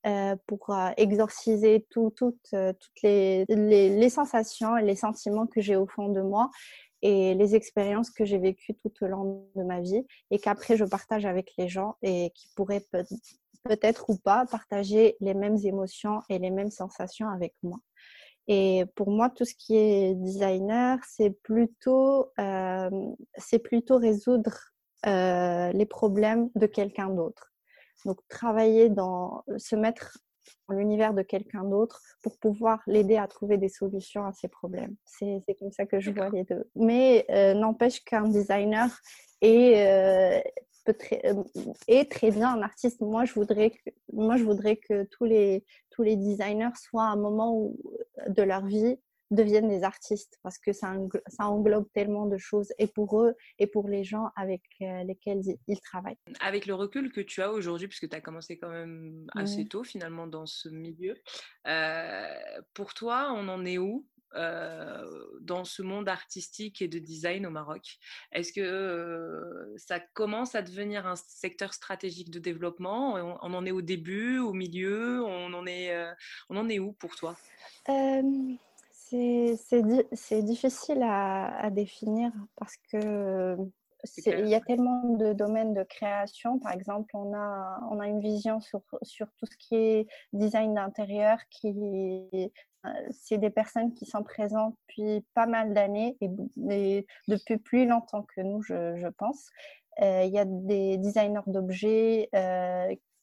[0.07, 2.72] Euh, pour euh, exorciser tout, toutes euh,
[3.03, 6.49] les, les, les, sensations et les sentiments que j'ai au fond de moi
[7.03, 10.85] et les expériences que j'ai vécues tout au long de ma vie et qu'après je
[10.85, 12.85] partage avec les gens et qui pourraient
[13.65, 17.79] peut-être ou pas partager les mêmes émotions et les mêmes sensations avec moi.
[18.49, 22.91] Et pour moi, tout ce qui est designer, c'est plutôt, euh,
[23.37, 24.73] c'est plutôt résoudre
[25.07, 27.53] euh, les problèmes de quelqu'un d'autre.
[28.05, 30.19] Donc, travailler dans, se mettre
[30.68, 34.95] l'univers de quelqu'un d'autre pour pouvoir l'aider à trouver des solutions à ses problèmes.
[35.05, 36.68] C'est comme ça que je vois les deux.
[36.74, 38.88] Mais euh, n'empêche qu'un designer
[39.41, 40.43] est,
[40.93, 41.43] très, euh,
[41.88, 43.01] est très bien un artiste.
[43.01, 47.12] Moi, je voudrais que, moi, je voudrais que tous les, tous les designers soient à
[47.12, 47.78] un moment où,
[48.18, 48.99] euh, de leur vie
[49.31, 50.95] deviennent des artistes parce que ça,
[51.26, 55.43] ça englobe tellement de choses et pour eux et pour les gens avec euh, lesquels
[55.66, 56.18] ils travaillent.
[56.41, 59.85] Avec le recul que tu as aujourd'hui, puisque tu as commencé quand même assez tôt
[59.85, 61.14] finalement dans ce milieu,
[62.74, 64.07] pour toi, on en est où
[64.37, 65.05] euh,
[65.41, 67.99] dans ce monde artistique et de design au Maroc?
[68.31, 73.14] Est-ce que euh, ça commence à devenir un secteur stratégique de développement?
[73.14, 75.24] On, en est au début, au milieu?
[75.24, 76.12] On en est, euh,
[76.49, 77.37] on en est où pour toi?
[79.11, 83.57] C'est difficile à, à, définir parce que
[84.27, 86.59] il y a tellement de domaines de création.
[86.59, 90.75] Par exemple, on a, on a une vision sur, sur tout ce qui est design
[90.75, 91.75] d'intérieur, qui
[93.11, 98.41] c'est des personnes qui sont présentes depuis pas mal d'années et, depuis plus longtemps que
[98.41, 99.51] nous, je, je pense.
[100.01, 102.31] il y a des designers d'objets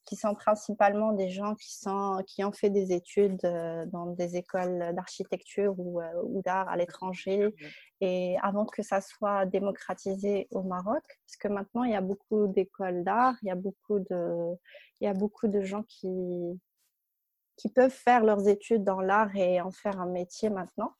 [0.08, 4.36] qui sont principalement des gens qui, sont, qui ont fait des études euh, dans des
[4.36, 7.54] écoles d'architecture ou, euh, ou d'art à l'étranger.
[8.00, 12.46] Et avant que ça soit démocratisé au Maroc, parce que maintenant, il y a beaucoup
[12.46, 14.54] d'écoles d'art, il, y a beaucoup de,
[15.02, 16.08] il y a beaucoup de gens qui,
[17.58, 20.94] qui peuvent faire leurs études dans l'art et en faire un métier maintenant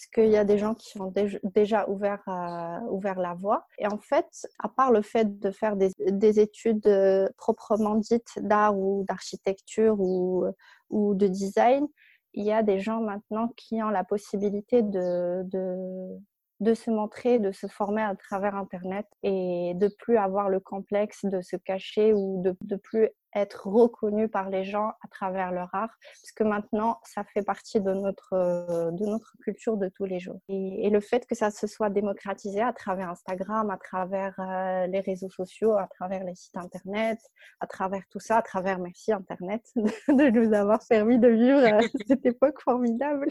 [0.00, 1.12] parce qu'il y a des gens qui ont
[1.44, 3.66] déjà ouvert, euh, ouvert la voie.
[3.78, 8.38] Et en fait, à part le fait de faire des, des études euh, proprement dites
[8.38, 10.46] d'art ou d'architecture ou,
[10.88, 11.86] ou de design,
[12.32, 15.44] il y a des gens maintenant qui ont la possibilité de,
[16.60, 21.24] de se montrer, de se former à travers Internet et de plus avoir le complexe
[21.24, 25.72] de se cacher ou de, de plus être reconnu par les gens à travers leur
[25.74, 30.18] art, parce que maintenant, ça fait partie de notre, de notre culture de tous les
[30.18, 30.40] jours.
[30.48, 34.98] Et, le fait que ça se soit démocratisé à travers Instagram, à travers euh, les
[34.98, 37.20] réseaux sociaux, à travers les sites Internet,
[37.60, 41.86] à travers tout ça, à travers merci Internet de nous avoir permis de vivre euh,
[42.08, 43.28] cette époque formidable.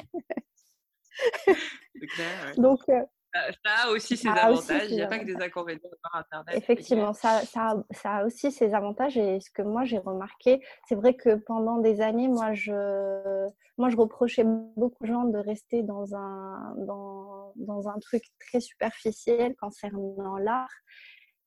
[2.15, 3.03] Clair, Donc, euh,
[3.33, 6.55] ça a aussi ses avantages, il n'y a pas que des inconvénients par Internet.
[6.55, 10.95] Effectivement, ça, ça, ça, a aussi ses avantages et ce que moi j'ai remarqué, c'est
[10.95, 15.83] vrai que pendant des années, moi je, moi je reprochais beaucoup aux gens de rester
[15.83, 20.73] dans un, dans, dans un truc très superficiel concernant l'art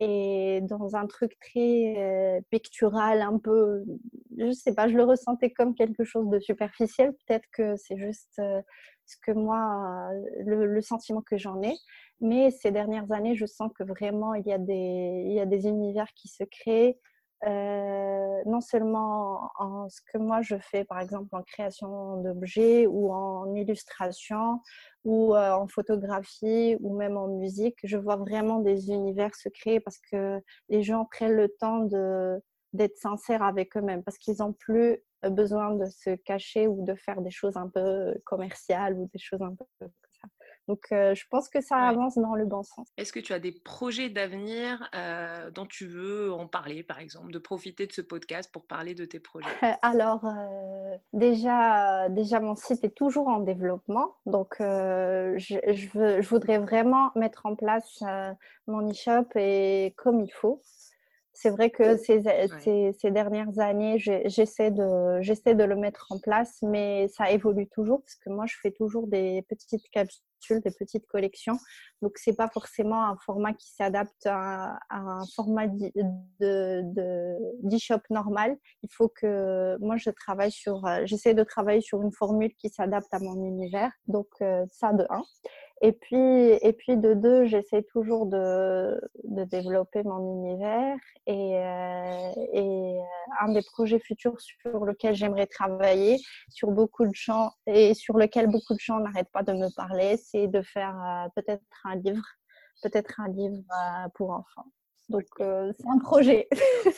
[0.00, 3.84] et dans un truc très euh, pictural, un peu,
[4.38, 7.12] je sais pas, je le ressentais comme quelque chose de superficiel.
[7.26, 8.60] Peut-être que c'est juste euh,
[9.06, 10.10] ce que moi,
[10.44, 11.74] le, sentiment que j'en ai.
[12.20, 15.46] Mais ces dernières années, je sens que vraiment, il y a des, il y a
[15.46, 16.98] des univers qui se créent.
[17.44, 23.12] Euh, non seulement en ce que moi je fais, par exemple en création d'objets ou
[23.12, 24.60] en illustration
[25.04, 29.80] ou euh, en photographie ou même en musique, je vois vraiment des univers se créer
[29.80, 32.40] parce que les gens prennent le temps de
[32.72, 34.98] d'être sincères avec eux-mêmes parce qu'ils n'ont plus
[35.30, 39.42] besoin de se cacher ou de faire des choses un peu commerciales ou des choses
[39.42, 40.28] un peu comme ça.
[40.68, 42.88] Donc, euh, je pense que ça avance dans le bon sens.
[42.96, 47.32] Est-ce que tu as des projets d'avenir euh, dont tu veux en parler, par exemple,
[47.32, 49.48] de profiter de ce podcast pour parler de tes projets?
[49.82, 54.14] Alors, euh, déjà, déjà, mon site est toujours en développement.
[54.26, 58.02] Donc, je, je, veux, je, voudrais vraiment mettre en place
[58.68, 60.62] mon e-shop et comme il faut.
[61.34, 62.22] C'est vrai que ces,
[62.60, 67.68] ces, ces dernières années, j'essaie de, j'essaie de le mettre en place, mais ça évolue
[67.68, 71.56] toujours parce que moi, je fais toujours des petites capsules, des petites collections.
[72.02, 78.56] Donc, c'est pas forcément un format qui s'adapte à, un format de, d'e-shop normal.
[78.82, 83.12] Il faut que moi, je travaille sur, j'essaie de travailler sur une formule qui s'adapte
[83.12, 83.92] à mon univers.
[84.06, 85.22] Donc, euh, ça de un.
[85.84, 90.96] Et puis, et puis de deux, j'essaie toujours de, de, développer mon univers.
[91.26, 93.02] Et, euh, et, euh,
[93.40, 96.20] un des projets futurs sur lequel j'aimerais travailler,
[96.50, 100.16] sur beaucoup de gens et sur lequel beaucoup de gens n'arrêtent pas de me parler,
[100.18, 102.26] c'est de faire euh, peut-être un livre,
[102.84, 103.64] peut-être un livre
[104.14, 104.66] pour enfants.
[105.08, 106.48] Donc, euh, c'est un projet.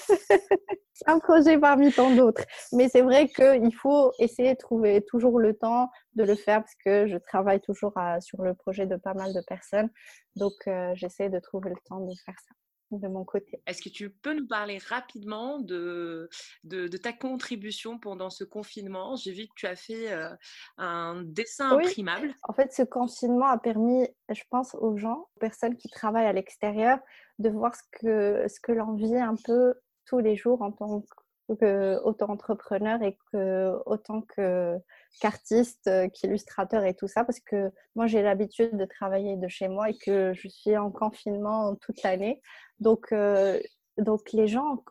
[0.92, 2.44] c'est un projet parmi tant d'autres.
[2.72, 6.74] Mais c'est vrai qu'il faut essayer de trouver toujours le temps de le faire parce
[6.84, 9.90] que je travaille toujours sur le projet de pas mal de personnes.
[10.36, 12.54] Donc, euh, j'essaie de trouver le temps de faire ça
[12.98, 13.62] de mon côté.
[13.66, 16.28] Est-ce que tu peux nous parler rapidement de,
[16.64, 19.16] de, ta contribution pendant ce confinement?
[19.16, 20.30] J'ai vu que tu as fait euh,
[20.78, 22.34] un dessin imprimable.
[22.42, 26.32] En fait, ce confinement a permis, je pense, aux gens, aux personnes qui travaillent à
[26.32, 26.98] l'extérieur,
[27.38, 29.74] de voir ce que, ce que l'on vit un peu
[30.06, 31.02] tous les jours en tant
[31.48, 34.76] qu'auto-entrepreneur et que, autant que
[35.20, 39.68] qu'artiste, euh, qu'illustrateur et tout ça, parce que moi j'ai l'habitude de travailler de chez
[39.68, 42.40] moi et que je suis en confinement toute l'année.
[42.80, 43.60] Donc, euh,
[43.98, 44.82] donc les gens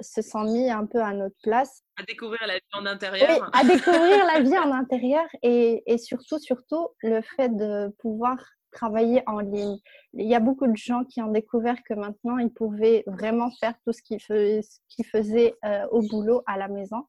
[0.00, 1.84] se sont mis un peu à notre place.
[1.96, 3.28] À découvrir la vie en intérieur.
[3.30, 8.38] Oui, à découvrir la vie en intérieur et, et surtout, surtout le fait de pouvoir
[8.78, 9.78] travailler en ligne.
[10.12, 13.74] Il y a beaucoup de gens qui ont découvert que maintenant, ils pouvaient vraiment faire
[13.84, 17.02] tout ce qu'ils faisaient, euh, au boulot, à la maison.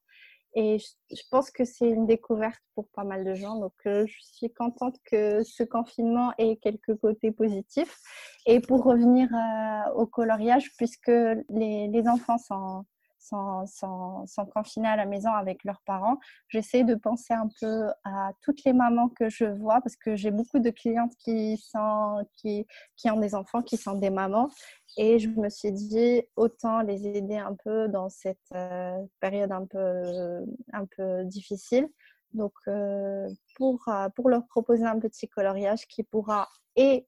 [0.56, 3.60] Et je, pense que c'est une découverte pour pas mal de gens.
[3.60, 7.96] Donc, euh, je suis contente que ce confinement ait quelques côtés positifs.
[8.48, 11.14] Et pour revenir euh, au coloriage, puisque
[11.50, 12.84] les, les enfants sont,
[13.30, 16.18] sont, confinés à la maison avec leurs parents,
[16.48, 20.32] j'essaie de penser un peu à toutes les mamans que je vois parce que j'ai
[20.32, 22.66] beaucoup de clientes qui, sont, qui,
[22.96, 24.50] qui ont des enfants, qui sont des mamans.
[24.98, 29.66] Et je me suis dit, autant les aider un peu dans cette euh, période un
[29.66, 31.88] peu, un peu difficile.
[32.34, 37.08] Donc, euh, pour, euh, pour leur proposer un petit coloriage qui pourra et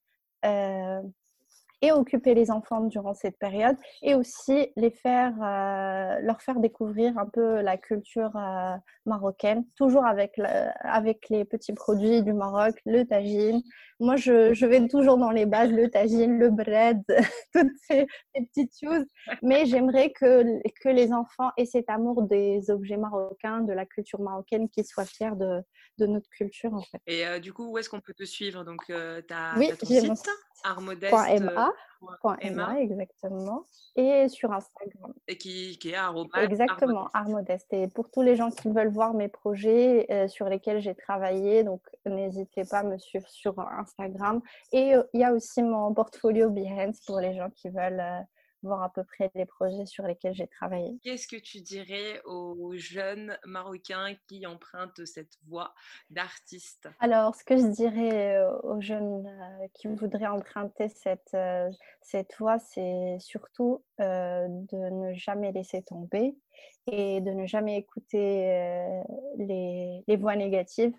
[1.81, 7.17] et occuper les enfants durant cette période et aussi les faire, euh, leur faire découvrir
[7.17, 8.75] un peu la culture euh,
[9.05, 10.39] marocaine, toujours avec,
[10.81, 13.61] avec les petits produits du Maroc, le tagine.
[13.99, 17.01] Moi, je, je, vais toujours dans les bases, le tagine, le bread,
[17.53, 19.05] toutes ces, petites choses.
[19.41, 20.43] Mais j'aimerais que,
[20.81, 25.05] que les enfants aient cet amour des objets marocains, de la culture marocaine, qu'ils soient
[25.05, 25.61] fiers de,
[25.99, 26.73] de notre culture.
[26.73, 26.99] En fait.
[27.05, 28.63] Et euh, du coup, où est-ce qu'on peut te suivre?
[28.63, 30.29] Donc, tu as, oui, ton site,
[30.63, 31.73] artmodeste.ma
[32.39, 32.79] Emma.
[32.79, 33.65] exactement.
[33.95, 35.13] Et sur Instagram.
[35.27, 37.67] Et qui, qui est Exactement, Art Modeste.
[37.71, 41.63] Et pour tous les gens qui veulent voir mes projets euh, sur lesquels j'ai travaillé,
[41.63, 44.41] donc n'hésitez pas à me suivre sur Instagram.
[44.71, 48.21] Et euh, il y a aussi mon portfolio Behance pour les gens qui veulent euh,
[48.63, 50.97] voir à peu près les projets sur lesquels j'ai travaillé.
[51.03, 55.73] Qu'est-ce que tu dirais aux jeunes Marocains qui empruntent cette voie
[56.09, 61.69] d'artiste Alors, ce que je dirais euh, aux jeunes euh, qui voudraient emprunter cette, euh,
[62.01, 66.35] cette voie, c'est surtout de ne jamais laisser tomber
[66.87, 69.03] et de ne jamais écouter
[69.37, 70.93] les, les voix négatives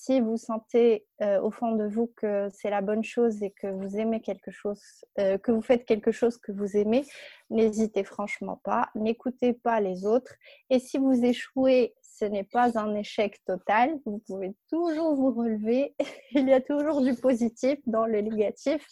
[0.00, 3.66] si vous sentez euh, au fond de vous que c'est la bonne chose et que
[3.66, 4.80] vous aimez quelque chose,
[5.18, 7.04] euh, que vous faites quelque chose que vous aimez,
[7.50, 10.34] n'hésitez franchement pas, n'écoutez pas les autres.
[10.70, 15.94] Et si vous échouez, ce n'est pas un échec total, vous pouvez toujours vous relever.
[16.32, 18.86] Il y a toujours du positif dans le négatif.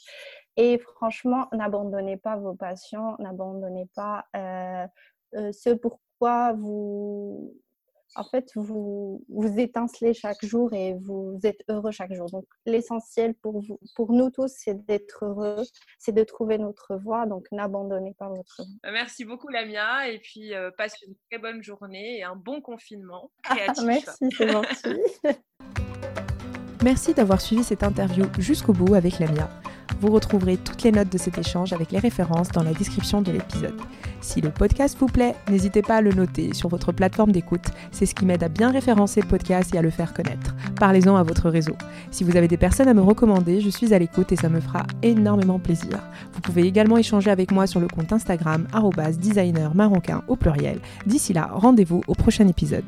[0.59, 4.87] Et franchement, n'abandonnez pas vos passions, n'abandonnez pas euh,
[5.33, 7.55] ce pourquoi vous,
[8.19, 12.29] en fait, vous, vous étincelez chaque jour et vous êtes heureux chaque jour.
[12.31, 15.62] Donc, l'essentiel pour, vous, pour nous tous, c'est d'être heureux,
[15.99, 17.27] c'est de trouver notre voie.
[17.27, 18.66] Donc, n'abandonnez pas votre voie.
[18.83, 20.09] Bah, merci beaucoup, Lamia.
[20.09, 23.85] Et puis, euh, passe une très bonne journée et un bon confinement créatif.
[23.85, 25.01] merci, c'est gentil.
[26.83, 29.49] merci d'avoir suivi cette interview jusqu'au bout avec Lamia.
[30.01, 33.33] Vous retrouverez toutes les notes de cet échange avec les références dans la description de
[33.33, 33.74] l'épisode.
[34.20, 37.66] Si le podcast vous plaît, n'hésitez pas à le noter sur votre plateforme d'écoute.
[37.91, 40.55] C'est ce qui m'aide à bien référencer le podcast et à le faire connaître.
[40.79, 41.74] Parlez-en à votre réseau.
[42.11, 44.61] Si vous avez des personnes à me recommander, je suis à l'écoute et ça me
[44.61, 45.99] fera énormément plaisir.
[46.33, 48.66] Vous pouvez également échanger avec moi sur le compte Instagram
[49.18, 50.81] designer marocain au pluriel.
[51.07, 52.85] D'ici là, rendez-vous au prochain épisode.